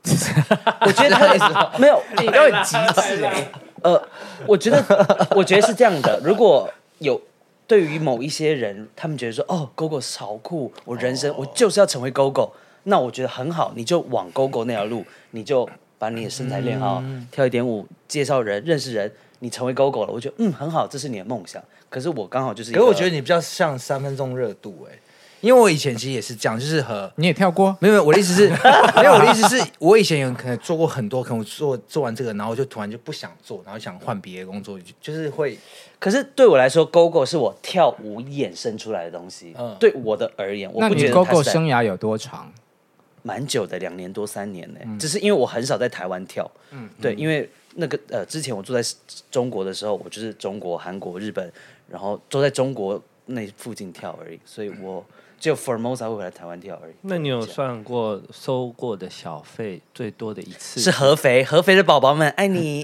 [0.80, 3.52] 我觉得没有，你都很极致哎。
[3.84, 4.02] 呃，
[4.48, 6.22] 我觉得，我觉得是这样的。
[6.24, 7.22] 如果有
[7.68, 11.42] 对于某一些人，他们觉得说，哦，GoGo 超酷，我人生、oh.
[11.42, 12.50] 我就是要成为 GoGo，
[12.90, 20.12] 那我觉得很好，你就往 GoGo 那条路，你就把你的身材练好，嗯、跳一点舞，介绍人，认识人，你成为 GoGo 了。
[20.14, 21.62] 我觉得，嗯，很好，这是你的梦想。
[21.90, 24.98] 可是我刚好就是，可是我觉得你比较像三分钟热度，哎。
[25.40, 28.50] 因为我以前其实也是这样，就是和 你也跳过，没有没有，我的意思是，
[28.98, 35.56] 没有我的意思是，我以前有可能做过很多，可能我做做完这个，然后我就突然就不想做，然后想换别的工作，就是会。
[36.00, 39.54] 可是对我来说，GoGo 是我跳舞衍生出来的东西。
[39.60, 42.52] 嗯，对我的而言，我不觉得 GoGo 生涯有多长？
[43.28, 44.80] 蛮久的，两年多三年呢。
[44.86, 46.50] 嗯、只是因为我很少在台湾跳。
[46.72, 48.82] 嗯，对，因为那个呃，之前我住在
[49.30, 51.52] 中国的时候，我就是中国、韩国、日本，
[51.90, 55.04] 然后都在中国那附近跳而已，所以我。
[55.40, 56.94] 只有 Formosa 会回来台湾跳而已。
[57.02, 60.82] 那你有算过收过的小费最多的一次？
[60.82, 62.84] 是合肥，合肥的宝宝们爱你，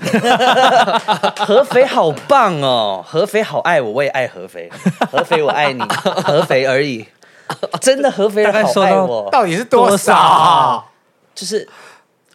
[1.35, 4.69] 合肥好棒哦，合肥好爱我，我也爱合肥，
[5.09, 5.81] 合肥我爱你，
[6.23, 7.03] 合肥而已，
[7.81, 10.89] 真的合肥人好爱我，到底是多少？
[11.35, 11.67] 就是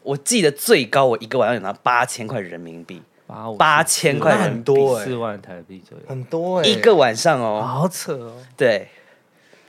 [0.03, 8.88] 我记得最高，我一个晚上有拿八千块人民币，八八千块很多，四万台币左右，很多哎，一个晚上哦，好扯哦，对。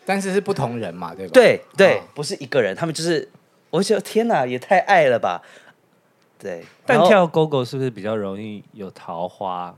[0.06, 1.32] 但是是不同人嘛，对吧？
[1.32, 3.30] 对对，哦、不是一个人，他们就是，
[3.70, 5.40] 我觉得天哪，也太爱了吧。
[6.40, 9.78] 对，但跳 GoGo 是不是比较容易有桃花？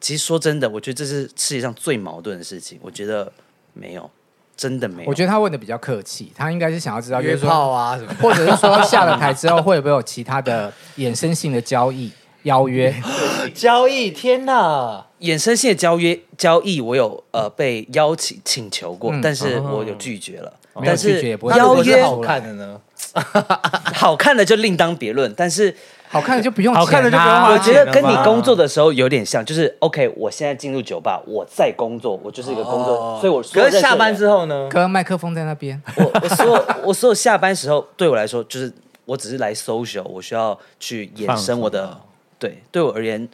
[0.00, 2.80] 其实说真的，我觉得这是世界上最矛盾的事情。
[2.82, 3.32] 我觉得
[3.72, 4.10] 没有，
[4.58, 5.08] 真的没有。
[5.08, 12.10] 我觉得他问的比较客气，他应该是想要知道约炮啊什么，或者是说下了台之后会不会有其他的衍生性的交易
[12.42, 12.92] 邀约？
[13.54, 14.10] 交易？
[14.10, 15.06] 天哪！
[15.20, 20.52] 衍生性的交约交易，我有呃被邀请请求过，但是我有拒绝了。
[20.84, 21.20] 但是
[21.56, 22.80] 邀约好看的呢？
[23.94, 25.32] 好看的就另当别论。
[25.36, 25.74] 但是
[26.08, 27.34] 好看的就不用，好看的就不用。
[27.52, 33.42] 我觉得跟你工作的时候有点像，就是 OK，我现在进入酒吧，我在工作，我就是一个工作，所以我。
[33.42, 34.68] 可是下班之后呢？
[34.70, 35.80] 可能麦克风在那边。
[35.96, 38.72] 我我所有我所有下班时候，对我来说就是
[39.04, 41.98] 我只是来 social，我需要去衍生我的。
[42.38, 43.28] 对，对我而言。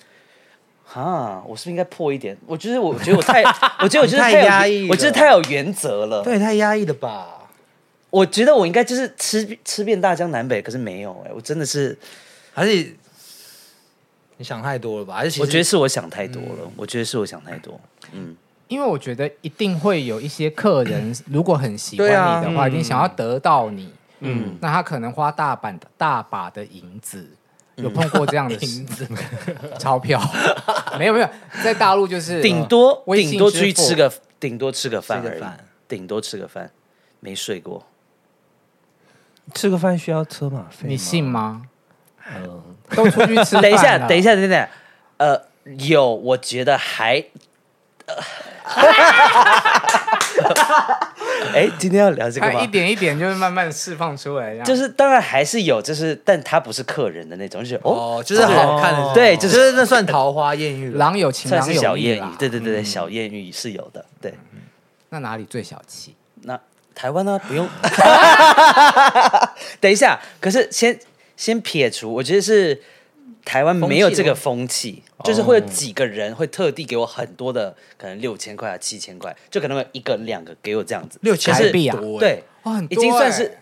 [0.92, 2.37] 啊，我是不是应该破一点？
[2.46, 3.42] 我就是，我觉得我太，
[3.82, 6.22] 我觉得我就是太压抑，我就是太有原则了。
[6.22, 7.48] 对，太压抑了吧？
[8.10, 11.98] 我觉得我应该就是吃吃遍大江南北，可是没有哎、欸，我真的是，
[12.54, 12.96] 还是
[14.36, 15.14] 你想太多了吧？
[15.14, 16.58] 还是我觉得是我想太多了。
[16.62, 17.78] 嗯、我觉得是我想太多。
[18.12, 18.34] 嗯，
[18.68, 22.12] 因为我觉得一定会有一些客人， 如果很喜欢你
[22.46, 23.92] 的话，啊嗯、一定想要得到你。
[24.20, 27.28] 嗯，那他可能花大把的大把的银子。
[27.76, 29.04] 有碰过这样的 银子
[29.80, 30.22] 钞票？
[30.96, 31.28] 没有没有，
[31.64, 35.42] 在大陆就是顶多顶多出去吃个顶多吃个饭而已，
[35.88, 36.70] 顶多吃个饭，
[37.18, 37.84] 没睡过。
[39.54, 40.86] 吃个饭需要车马费？
[40.86, 41.66] 你信吗？
[42.28, 42.62] 嗯，
[42.94, 43.60] 都出去吃。
[43.60, 44.68] 等一下，等一下，等等，
[45.18, 45.40] 呃，
[45.78, 47.24] 有，我觉得还。
[51.54, 52.60] 哎，今天要聊这个吗？
[52.60, 64.34] 一点一点就是慢慢释放出来，就是当然还是有，就是但他不是客人的那种，就是哦，就是好看的，对，就是那算桃花艳遇，郎有情，郎有小艳遇，对对对，小艳遇是有的，对。
[65.10, 66.16] 那哪里最小气？
[66.42, 66.58] 那
[66.94, 67.38] 台湾呢？
[67.46, 67.68] 不用。
[69.80, 70.98] 等一下，可是先
[71.36, 72.82] 先撇除，我觉得是。
[73.46, 81.18] 台湾没有这个风气，就是会有几个人会特地给我很多的，可能六千块啊、七千块，就可能会一个两个给我这样子。
[81.20, 82.42] 六千台币啊，对，
[82.88, 83.58] 已经算是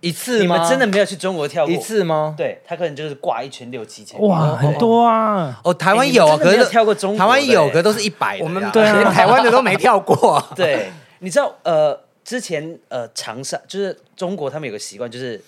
[0.00, 0.38] 一次。
[0.38, 2.34] 你们真的没有去中国跳过一次吗？
[2.34, 4.18] 对，他可能就是挂一圈六七千。
[4.22, 5.60] 哇，很多啊！
[5.62, 8.38] 哦，台湾有啊，可是跳过中台湾有，可都是一百。
[8.40, 10.42] 我们 对连台湾的都没跳过。
[10.56, 15.38] 对，你知道呃，之前呃，长沙就是中国，他们有个习惯，就是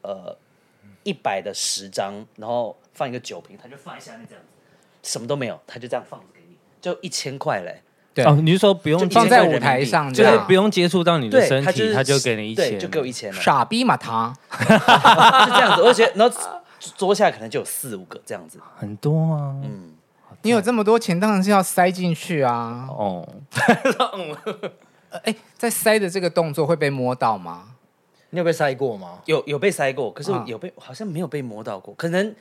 [0.00, 0.34] 呃，
[1.02, 2.76] 一百的十张，然后。
[2.94, 4.48] 放一个酒瓶，他就放在下面这样子，
[5.02, 7.80] 什么都没有，他就这样放着给你，就一千块嘞。
[8.12, 13.40] 对哦，你是说不用放在舞台上，就是不用接触到你的身体，他就给你一千，就给我一千了。
[13.40, 14.66] 傻逼嘛他，是
[15.52, 15.82] 这样子。
[15.82, 16.36] 而且然后
[16.98, 19.56] 桌下可能就有四五个这样子，很多啊。
[19.64, 19.94] 嗯，
[20.42, 22.86] 你有这么多钱，当然是要塞进去啊。
[22.90, 23.26] 哦，
[25.24, 27.71] 哎，在塞的这个动作会被摸到吗？
[28.34, 29.20] 你有被塞过吗？
[29.26, 32.34] 有有被塞过，可是有被好像没有被摸到过，可能。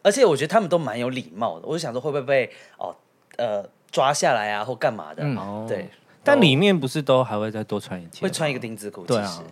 [0.00, 2.94] 而且我觉得他们都蛮有礼貌的，我就想说会不会被哦
[3.36, 5.22] 呃抓下来啊或干嘛的？
[5.24, 5.90] 嗯、对，
[6.22, 8.22] 但里面不是都还会再多穿一件？
[8.22, 9.44] 会穿一个丁字裤，对啊，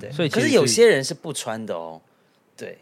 [0.00, 0.10] 对。
[0.10, 2.00] 所以可是有些人是不穿的哦，
[2.56, 2.78] 对。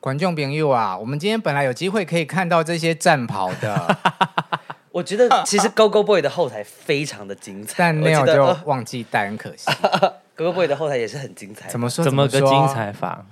[0.00, 3.98] 观众朋友啊，我们今天本来有机会可以看到这些战袍的，
[4.92, 9.70] 我觉得 其实 Go Go Boy 的后台非常的精彩，但 Neil 就忘记带，很可惜。
[10.36, 11.68] Go Go Boy 的后台也是很精彩。
[11.68, 12.04] 怎么说？
[12.04, 13.24] 怎么个精彩法？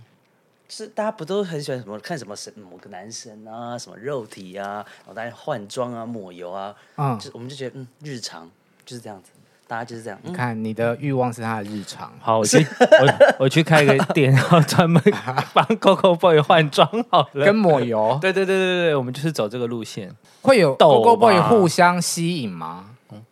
[0.68, 8.48] 是大家不都很喜欢什么看什么神某个男神啊，什么肉体啊，然后大家换装啊、抹油啊，嗯，就我们就觉得嗯，日常
[8.86, 9.30] 就是这样子。
[9.70, 10.18] 大家就是这样。
[10.24, 12.12] 你看，你的欲望是他的日常。
[12.18, 15.00] 好，我 去，我我去开个店，然后专门
[15.54, 18.18] 帮 Gogo Boy 换装好了，跟抹油。
[18.20, 20.12] 对对对对对，我们就是走这个路线。
[20.42, 22.96] 会有 Gogo Boy 互相吸引吗？
[23.12, 23.22] 嗯。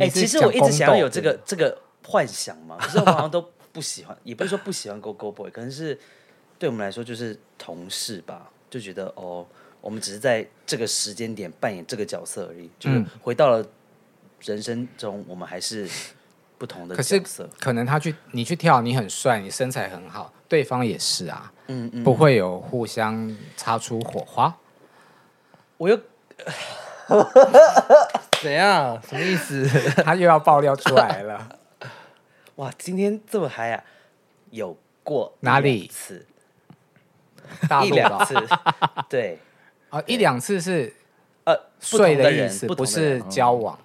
[0.00, 5.98] 哎，其实我一直想要有这个这个幻想嘛，可是我好像都不喜欢，也不是说不喜欢 Gogo Boy，可能是
[6.58, 9.46] 对我们来说就是同事吧，就觉得哦，
[9.82, 13.62] 我们只是在这个时间点扮演这个角色而已，就是回到了。
[14.42, 15.88] 人生中，我们还是
[16.56, 17.18] 不同的角色。
[17.18, 24.56] 可是，可能他去你去跳，你很帅，你身材很好，对方也是啊，嗯嗯，不会有互相擦出火花。
[25.76, 25.96] 我又
[28.42, 29.00] 怎样？
[29.08, 29.66] 什么意思？
[30.02, 31.48] 他又要爆料出来了。
[32.56, 33.84] 哇，今天这么嗨啊！
[34.50, 36.26] 有过哪里次？
[37.84, 38.34] 一两次？
[39.08, 39.38] 对
[39.90, 40.92] 啊，一两次是
[41.44, 43.78] 呃睡的意思，不是交往。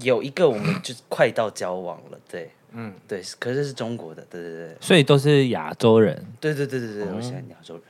[0.00, 7.82] 有一个我们就快到交往了，对，嗯，对，可是是中国的，对对对，所以都是亚洲人，对对对对对，我喜欢亚洲人。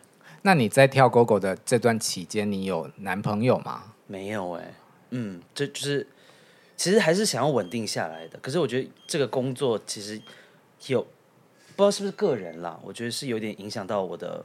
[0.43, 3.95] 那你在跳 GoGo 的这段期间，你有男朋友吗？
[4.07, 4.75] 没有哎，
[5.11, 6.07] 嗯，这就是
[6.77, 10.21] 其实还是想要稳定下来的，可是我觉得这个工作其实
[10.87, 14.45] 有不知道是不是个人啦，我觉得是有点影响到我的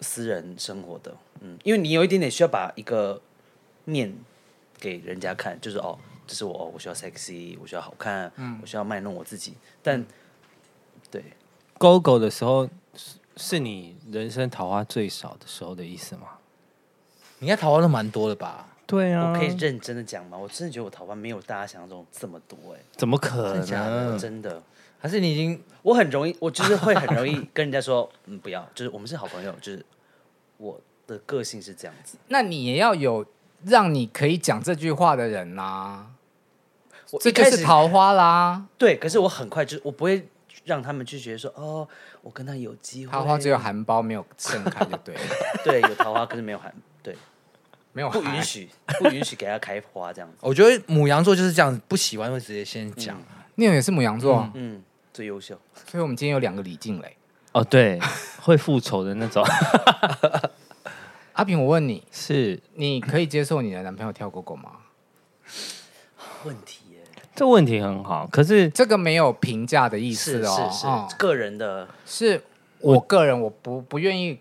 [0.00, 3.20] 私人生活的，嗯，因为你有一点点需要把一个
[3.84, 4.14] 面
[4.78, 5.98] 给人家看，就是哦。
[6.28, 9.54] 这是我，我需要 sexy，我需要好看，嗯、我需要卖弄我自己。
[9.82, 10.04] 但
[11.10, 11.24] 对
[11.78, 16.28] ，GoGo 的时候是是你人生桃花最少的时候的意思吗？
[17.40, 18.68] 你应该桃花都蛮多的吧？
[18.86, 20.36] 对啊，我可以认真的讲吗？
[20.36, 23.66] 我真的觉得我桃花没有大家想象中这么多哎，怎么可能？
[23.66, 24.62] 真的，真的？
[25.00, 25.62] 还是你已经？
[25.82, 29.84] 我很容易，我就是会很容易跟人家说， 嗯，不要，就是我们是好朋友，就是
[30.56, 32.18] 我的个性是这样子。
[32.28, 33.24] 那你也要有
[33.64, 36.10] 让你可以讲这句话的人呐、啊。
[37.20, 38.96] 这就是桃花啦，对。
[38.96, 40.28] 可是我很快就，我不会
[40.64, 41.88] 让他们去觉得说，哦，
[42.20, 43.12] 我跟他有机会。
[43.12, 45.20] 桃花只有含苞没有盛开，就对了。
[45.64, 47.16] 对，有桃花，可是没有含，对，
[47.92, 48.68] 没有不允许，
[48.98, 50.36] 不允许给他开花这样子。
[50.40, 53.18] 我觉得母羊座就是这样，不喜欢会直接先讲。
[53.54, 55.58] 你也是母羊座，嗯，最优秀。
[55.86, 57.16] 所以我们今天有两个李静蕾，
[57.52, 57.98] 哦，对，
[58.42, 59.44] 会复仇的那种。
[61.32, 64.72] 阿平，我问你，是你可以接受你的男朋友跳 GoGo 吗？
[66.44, 66.87] 问题。
[67.38, 72.42] 这问题很好，可是这个没有评价的意思哦，是是，是个人的，是
[72.80, 74.36] 我个人我不不愿意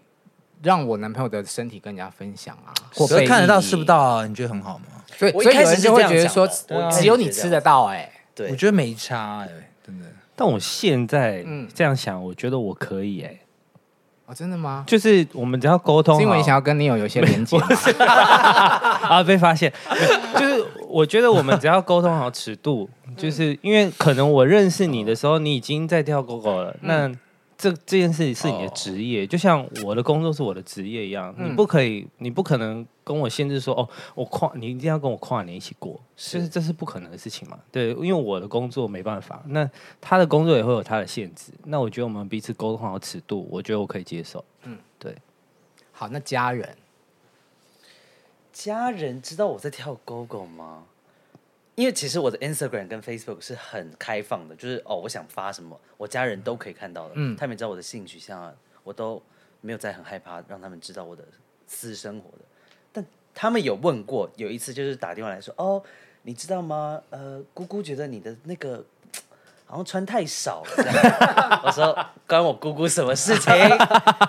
[0.64, 4.86] 让我男朋友的身体跟人家分享啊，我可以看得到吃不到啊，你觉得很好吗？
[5.16, 6.48] 所以所以有人就会觉得说，
[6.92, 9.50] 只有你吃得到哎，对，我觉得没差哎，
[9.86, 10.08] 真的。
[10.36, 13.40] 但我现在这样想，我觉得我可以哎，
[14.26, 14.84] 哦，真的吗？
[14.88, 17.58] 就是我们只要沟通，是因为你想要跟你有有一些连接
[18.04, 19.72] 啊，被发现，
[20.36, 20.66] 就是。
[20.98, 26.76] 我觉得我们只要沟通好尺度， 就是因为可能我认识你的时候，你已经在跳 GoGo 了。
[26.82, 27.08] 那
[27.56, 31.36] 这这件事是你的职业，就像我的工作是我的职业一样。
[31.38, 37.60] 你不可以，你不可能跟我限制说哦，我跨你一定要跟我跨年一起过，是这是不可能的事情嘛？
[37.72, 39.70] 对，因为我的工作没办法，那
[40.02, 41.52] 他的工作也会有他的限制。
[41.66, 44.44] 那我觉得我们彼此沟通好尺度，我觉得我可以接受。
[44.64, 45.16] 嗯，对。
[45.92, 46.76] 好，那家人。
[48.58, 50.84] 家人知道我在跳 GoGo 吗？
[51.76, 57.14] 因为其实我的 Instagram 跟 Facebook 是很开放的，就是哦，我想发什么，我家人都可以看到的。
[57.18, 58.52] 嗯，他们知道我的性取向啊，
[58.84, 59.22] 我都
[59.62, 61.24] 没有在很害怕让他们知道我的
[61.68, 62.46] 私生活的。
[62.92, 65.84] 但他们有问过，有一次就是打电话来说，哦，
[66.24, 67.00] 你知道吗？
[67.12, 68.84] 呃，姑姑觉得你的那个
[69.68, 71.62] 好像穿太少了。
[71.64, 71.96] 我说
[72.28, 73.54] 关我姑姑什么事情？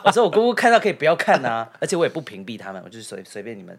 [0.05, 3.79] 我说我姑姑看到可以不要看啊，而且我也不屏蔽他们，我就是随随便你们。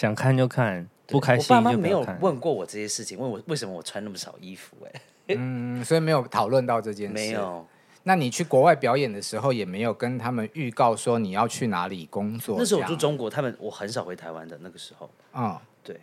[0.00, 1.54] 想看就看，不开心。
[1.54, 4.74] 我爸妈没有问过我这些事情，问我为什么我穿那么少衣服？
[4.86, 5.00] 哎，
[5.36, 7.12] 嗯，所以没有讨论到这件事。
[7.12, 7.66] 没有。
[8.04, 12.56] 那你去国外表演的时候，也没有跟他们预告说你要去哪里工作？
[12.58, 15.10] 那时候我住中国，他们我很少回台湾的那个时候。
[15.34, 16.00] 嗯，对。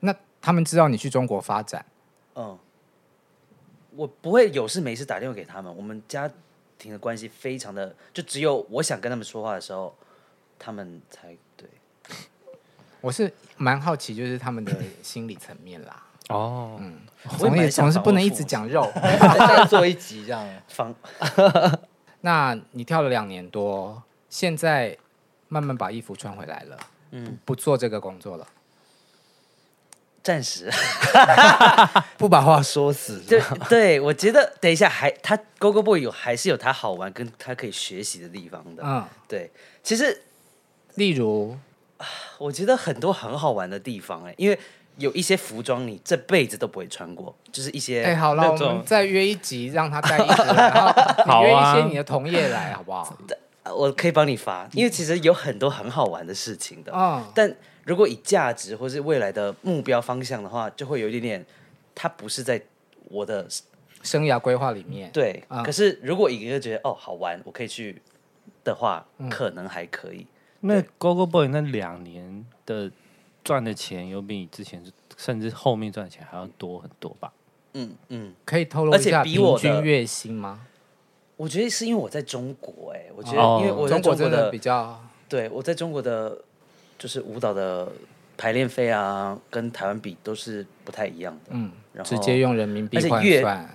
[0.00, 1.84] 那他们知道你去中国发展？
[2.36, 2.58] 嗯，
[3.94, 5.76] 我不会有事没事打电话给他们。
[5.76, 6.26] 我们家
[6.78, 9.94] 庭的关系非常的，就只有我想跟他们说话的时候，
[10.58, 11.36] 他们才。
[13.06, 16.02] 我是蛮好奇，就是他们的心理层面啦。
[16.28, 16.98] 哦，嗯，
[17.38, 20.44] 总也总是不能一直讲肉， 再做一集这样。
[20.66, 20.92] 方，
[22.22, 24.98] 那你跳了两年多，现在
[25.46, 26.76] 慢慢把衣服穿回来了，
[27.12, 28.44] 嗯，不做这个工作了。
[30.20, 30.68] 暂时
[32.18, 33.20] 不把话说死。
[33.20, 38.82] 对对，我觉得等一下还他 Gogo Boy 有还是有他好玩跟他可以学习的地方的。
[38.84, 39.48] 嗯，对，
[39.84, 40.22] 其实
[40.96, 41.56] 例如，
[42.38, 44.58] 我觉得很多很好玩的地方哎，因为
[44.98, 53.16] 有一些服装你这辈子都不会穿过，就是一些哎，好了，我们再约一集让他带衣服，然后约一些你的同业来好不好？
[53.74, 56.92] 我可以帮你发，因为其实有很多很好玩的事情的。
[56.94, 57.54] 嗯，但。
[57.86, 61.46] 如果以价值或是未来的目标方向的话，就会有一点点，
[61.94, 62.60] 它不是在
[63.04, 63.46] 我的
[64.02, 65.08] 生涯规划里面。
[65.12, 68.02] 对，嗯、可是如果一个觉得哦好玩，我可以去
[68.64, 70.26] 的话，嗯、可能还可以。
[70.66, 72.90] 那 Gogo Boy 那两年的
[73.42, 74.82] 赚的钱，有比你之前
[75.16, 77.32] 甚至后面赚的钱还要多很多吧？
[77.74, 80.66] 嗯嗯，可以透露一下平均月薪吗？
[81.36, 86.38] 我觉得是因为我在中国、欸，哎，我觉得因为我在中国的，中国的比较，对我在中国的。
[86.98, 87.92] 就是舞蹈的
[88.38, 91.50] 排练费啊，跟台湾比都是不太一样的。
[91.50, 93.68] 嗯，然后直接用人民币换算，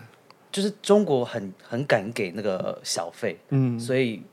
[0.52, 3.38] 就是中国很很敢给那个小费。
[3.50, 4.24] 嗯，所以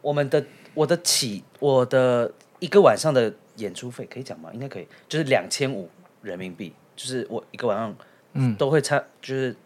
[0.00, 4.50] 我们的我的起我的一个晚上的演出费可以讲吗？
[4.52, 5.88] 应该可以，就是两千五
[6.22, 6.72] 人民币。
[6.96, 7.96] 就是我一个晚上，
[8.34, 9.56] 嗯，都会差，就是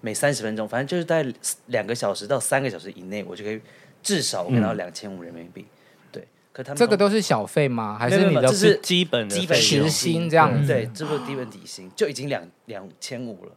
[0.00, 1.22] 每三十分钟，反正就是在
[1.66, 3.60] 两个小时到三个小时以内，我就可以
[4.02, 5.66] 至少我给到两千五人民币。
[6.10, 7.98] 对可他们这个都是小费吗？
[7.98, 10.66] 还是你的是基本基本时薪这样子？
[10.66, 13.52] 对，这不是基本底薪就已经两两千五了，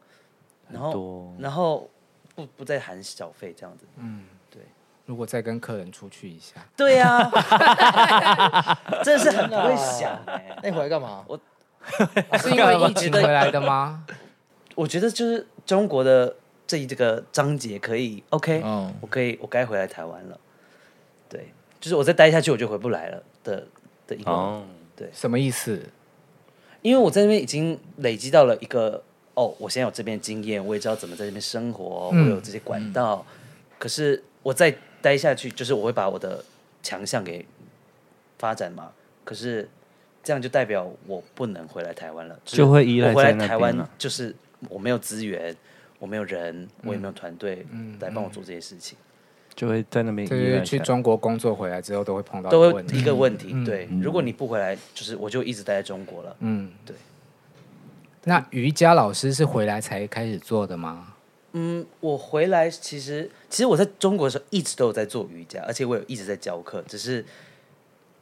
[0.69, 1.89] 然后然后
[2.35, 3.85] 不不再含小费这样子。
[3.95, 4.44] 嗯，对。
[5.05, 7.29] 如果再跟客人出去一下，对呀，
[9.03, 10.57] 真的是很不会想哎。
[10.63, 11.23] 那回来干嘛？
[11.27, 11.39] 我
[12.37, 14.03] 是因为疫情回来的吗？
[14.75, 16.35] 我觉得就是中国的
[16.67, 18.61] 这一这个章节可以 OK，
[19.01, 20.39] 我可以我该回来台湾了。
[21.29, 21.51] 对。
[21.77, 23.67] 就是我再待下去，我就回不来了的
[24.07, 24.63] 的一个，oh.
[24.95, 25.79] 对，什么意思？
[26.81, 29.03] 因为我在那边已经累积到了一个，
[29.35, 33.23] 哦，我现在有这边经验，我也知道怎么在这边生活，嗯、我有这些管道。
[33.29, 33.35] 嗯、
[33.77, 34.75] 可是我再
[35.05, 36.43] 待下去，就是我会把我的
[36.81, 37.45] 强项给
[38.39, 38.91] 发展嘛。
[39.23, 39.69] 可是
[40.23, 44.35] 这样就代表我不能回来台湾了，就会依赖回来台湾，就是
[44.67, 45.55] 我没有资源，
[45.99, 47.63] 我没有人，我也没有团队
[47.99, 48.97] 来帮我做这些事情。
[49.53, 53.53] 就会在那边，对，去中国工作回来之后都会碰到都会一个问题。
[53.63, 56.35] 对，如果你不回来，就是我就一直待在中国了。
[56.39, 56.95] 嗯，对。
[58.23, 61.13] 那瑜伽老师是回来才开始做的吗？
[61.57, 67.25] 嗯，我回来其实其实我在中国的时候一直都有在做瑜伽，而且我有一直在教课，只是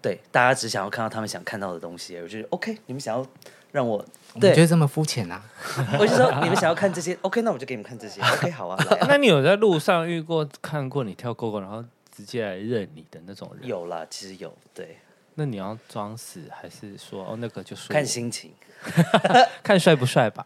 [0.02, 2.16] 对大家只想要看到他们想看到的东西。
[2.18, 3.26] 我觉得 OK，你们想要。
[3.74, 3.98] 让我
[4.40, 5.44] 对我觉得这么肤浅啊！
[6.00, 8.78] 我就说你们想要看这些，OK，那我就给你们看这些，OK，好啊。
[9.10, 11.84] 那你有在路上遇过看过你跳 Gogo，然后
[12.16, 13.68] 直接来认你的那种人？
[13.68, 14.56] 有啦，其实有。
[14.76, 15.00] 对，
[15.34, 18.54] 那你要装死还是说哦那个就是看心情，
[19.64, 20.46] 看帅不帅吧？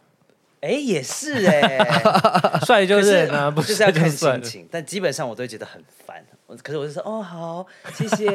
[0.60, 1.78] 哎，也是哎，
[2.66, 6.24] 帅就是呢，不是要看心情，但基本上我都会觉得很烦。
[6.62, 8.26] 可是我就说哦好，谢谢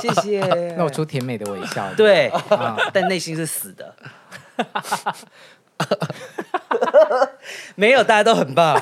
[0.00, 0.40] 谢谢，
[0.76, 1.92] 露出甜美的微笑。
[1.94, 2.32] 对，
[2.92, 3.94] 但内心是死的。
[7.74, 8.80] 没有，大家都很棒。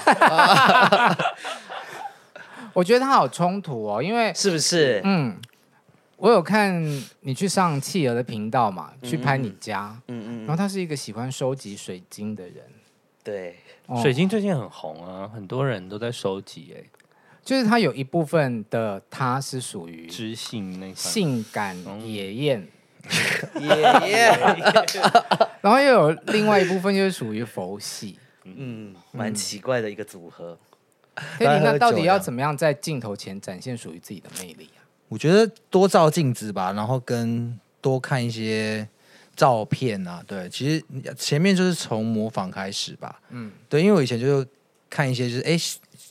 [2.72, 5.00] 我觉得他好冲突哦，因为是不是？
[5.02, 5.36] 嗯，
[6.20, 6.84] 我有看
[7.20, 12.56] 你去上企鹅的频道嘛，去拍你家，嗯嗯，然后他是一个喜欢收集水晶的人。
[13.24, 13.56] 对，
[14.02, 16.84] 水晶最近很红啊，很多人都在收集哎。
[17.42, 21.74] 就是他有一部分的他是属于知性那性感
[22.06, 22.68] 野艳，
[23.58, 23.66] 野
[24.06, 24.38] 艳，
[25.62, 30.58] 然后又有另外一部分就是属于佛系，嗯，蛮奇怪的一个组合。
[31.38, 34.79] 所以那到底要怎么样在镜头前展现属于自己的魅力啊？
[35.10, 38.88] 我觉得多照镜子吧，然后跟多看一些
[39.36, 40.24] 照片啊。
[40.26, 40.82] 对，其实
[41.14, 43.20] 前面就是从模仿开始吧。
[43.28, 44.46] 嗯，对，因为我以前就
[44.88, 45.60] 看一些就是哎。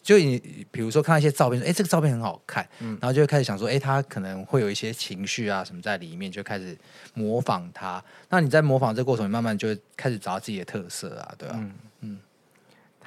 [0.01, 0.41] 就你
[0.71, 6.75] 比如说看一些照片，说哎，这个照片很好看，嗯，然后就会开始想说，哎，他可能会有一些情绪啊什么在里面，就开始
[7.13, 8.03] 模仿他。
[8.29, 11.59] 那你在模仿这个过程，你慢慢就会开始找到自己的特色啊，对吧？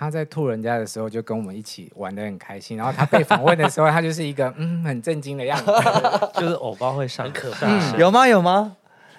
[0.02, 2.76] 他在吐人家的时候，就跟我们一起玩的很开心。
[2.76, 5.72] 然后他被访问的时候，他就是一个嗯很震惊的样子，
[6.40, 7.96] 就是偶包会上，很可怕。
[7.96, 8.26] 有吗？
[8.26, 8.76] 有吗？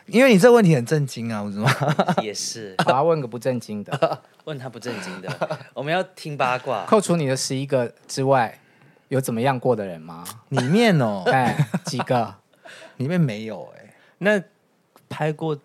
[0.07, 1.71] 因为你这个问题很震惊啊，不是吗？
[2.21, 6.85] 也是，我要问个不震惊的， 问他不震惊的，我们要听八卦。
[6.85, 8.59] 扣除你的十一个之外，
[9.07, 10.25] 有怎么样过的人吗？
[10.49, 11.55] 里面哦，哎，
[11.85, 12.35] 几个？
[12.97, 13.93] 里面没有哎、欸。
[14.17, 14.43] 那
[15.07, 15.57] 拍过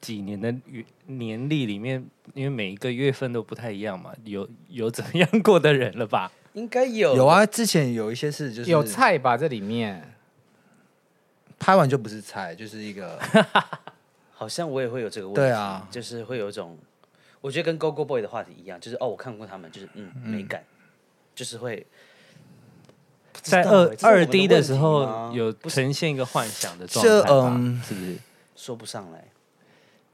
[0.00, 2.04] 几年的月年历里面，
[2.34, 6.30] 因为每一个月份都不太一样嘛，有有怎样过的人了吧？
[6.54, 9.36] 应该有有啊，之前有一些事就是有菜吧？
[9.36, 10.14] 这里面
[11.58, 13.18] 拍完就不是菜，就是一个
[14.32, 16.78] 好像我也会有这个问题，对啊就是会有一种，
[17.40, 20.64] 我觉得跟 Go Go Boy 的话题一样，就是哦，我看过他们，就是嗯，美感，
[21.34, 21.86] 就是会
[23.42, 28.16] 在不知道二二欸这是我们 D 的问题的时候有呈现一个幻想的状这态吧嗯是不是？
[28.56, 29.24] 说不上来。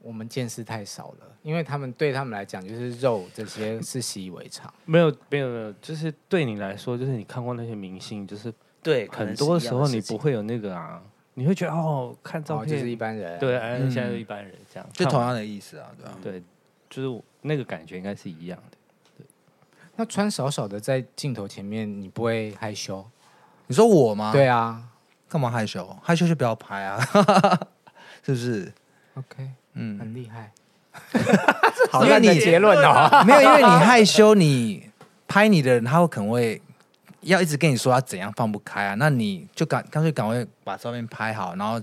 [0.03, 4.71] 我们见识太少了，因为他们对他们来讲，就是肉这些是习以为常。
[4.85, 11.01] 没有没有没有，就是对你来说，就是你看过那些明星，就是对，很多时候你不会有那个啊，
[11.35, 13.39] 你会觉得哦，看照哦，片、就是一般人。
[13.39, 16.43] 对，哎，嗯现在就一般人这样，就同样的意思啊，对吧、对，
[16.89, 18.77] 就是那个感觉应该是一样的。
[19.95, 23.05] 那穿少少的在镜头前面，你不会害羞？
[23.67, 24.31] 你说我吗？
[24.33, 24.89] 对，啊
[25.29, 25.87] 干嘛害羞？
[26.01, 26.99] 害羞就不要拍啊，
[28.21, 28.73] 是不是
[29.13, 30.51] ？，OK，嗯，很厉害。
[31.91, 33.09] 好因为你结论哦。
[33.25, 34.89] 没有，因为你害羞，你
[35.27, 36.61] 拍你的人他会可能会
[37.21, 41.81] 要一直跟你说他怎样放不开啊，那你就赶干脆赶快把照片拍好，然后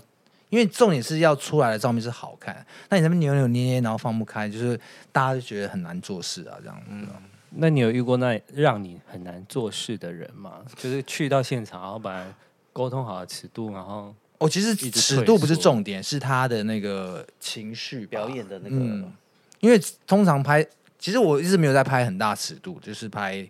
[0.49, 4.79] 因为重点是要出来的照片是好看，那你那边扭扭捏捏，然后放不开，就是
[5.11, 7.07] 大家就觉得很难做事啊，这样，嗯，
[7.51, 10.59] 那你有遇过那让你很难做事的人吗？
[10.77, 12.27] 就是去到现场，然后本来
[12.73, 19.13] 沟通好的尺度，然后我、其实尺度不是重点，是他的那个情绪表演的那个，嗯
[19.61, 20.67] 因为通常拍，
[20.99, 23.47] 其实我一直没有在拍很大尺度，就是拍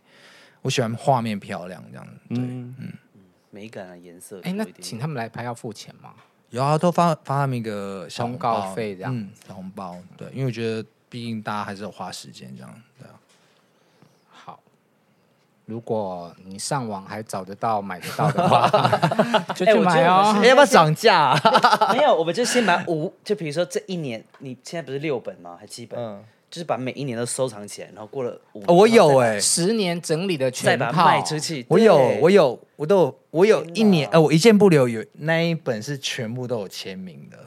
[0.62, 2.06] 我喜欢画面漂亮这样。
[2.28, 2.74] 对，嗯，
[3.50, 4.40] 美感啊，颜色。
[4.42, 6.12] 哎，那请他们来拍要付钱吗？
[6.50, 9.96] 有啊，都发发他们一个小红通告包费这样嗯，小红包。
[10.16, 13.14] 对，因为我觉得毕竟大家还是有花时间这样，对啊。
[15.70, 18.68] 好，如果你上网还找得到买得到的话，
[19.54, 20.34] 就去买哦。
[20.42, 21.40] 哎要不要涨价、啊？
[21.94, 25.56] 没有，我们就先买五，就比如说这一年，你现在不是六本吗？
[25.60, 25.98] 还七本？
[25.98, 31.64] 嗯，就是把每一年都收藏起来，然后过了五、哦我有哎、哎、十年整理的再把它全套卖出去。
[31.68, 37.38] 我有，对我有，我都有，我有一年，呃，我一件不留有那一本是全部都有签名的。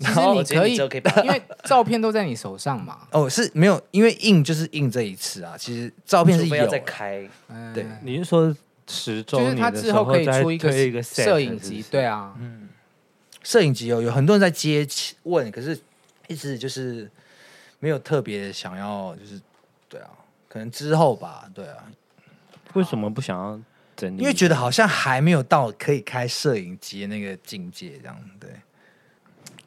[0.00, 3.00] 其实你可以你之后可以，因为照片都在你手上嘛。
[3.12, 5.54] 哦，是没有，因为印就是印这一次啊。
[5.58, 8.56] 其实照片是有除非要再开，嗯对你是说
[8.88, 12.70] 十周就是他年的之后可以出一个一个摄影集，是不是对啊，嗯
[13.42, 14.86] 摄影集有有很多人在接
[15.24, 15.78] 问，可是
[16.28, 17.10] 一直就是
[17.78, 19.38] 没有特别想要，就是
[19.88, 20.08] 对啊，
[20.48, 21.84] 可能之后吧，对啊，
[22.72, 23.60] 为什么不想要
[23.96, 24.22] 整理？
[24.22, 28.48] 因为觉得好像还没有到可以开摄影集的那个境界，这样对。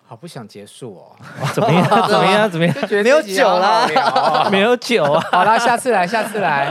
[0.06, 1.16] 好不想结束哦，
[1.54, 1.84] 怎么样？
[2.10, 2.50] 怎么样？
[2.52, 2.74] 怎么样？
[2.76, 5.24] 就觉得没有这集好好聊哦没有酒啊！
[5.32, 6.70] 好啦，下次来，下次来，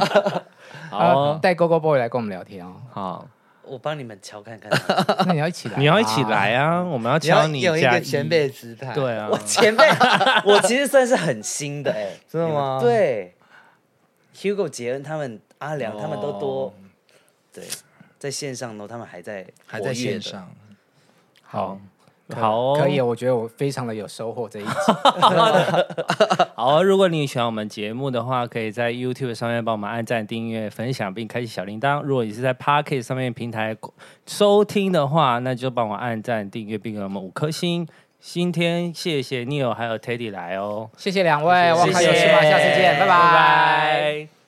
[0.91, 2.74] 好哦带 Go Go Boy 来跟我们聊天哦。
[2.93, 3.26] 好，
[3.64, 4.70] 我帮你们敲看看。
[5.26, 6.83] 那你要一起来，你要一起来啊！
[6.83, 9.89] 我们要敲你有一个前辈姿态，对啊我，前辈，
[10.45, 13.35] 我其实算是很新的哎、真的吗对
[14.37, 16.72] ，Hugo、杰恩他们、阿良他们都多，哦
[17.53, 17.64] 对，
[18.18, 20.49] 在线上呢，他们还在还在线上。
[21.43, 21.78] 好
[22.41, 24.70] 好哦，可以，我觉得我非常的有收获这一集。
[26.55, 32.03] 好哦，如果你喜欢我们节目的话，可以在 YouTube 上面帮我们按赞、订阅、分享，并开启小铃铛。
[32.03, 33.76] 如果你是在 Pocket 上面平台
[34.26, 37.87] 收听的话，那就帮我按赞、订阅，并给我们五颗星。
[38.20, 42.43] 今天谢谢 Neil 还有 Teddy 来哦，谢谢两位，我谢谢卡有事吗？
[42.43, 43.07] 下次见，拜拜。
[43.09, 44.41] 拜拜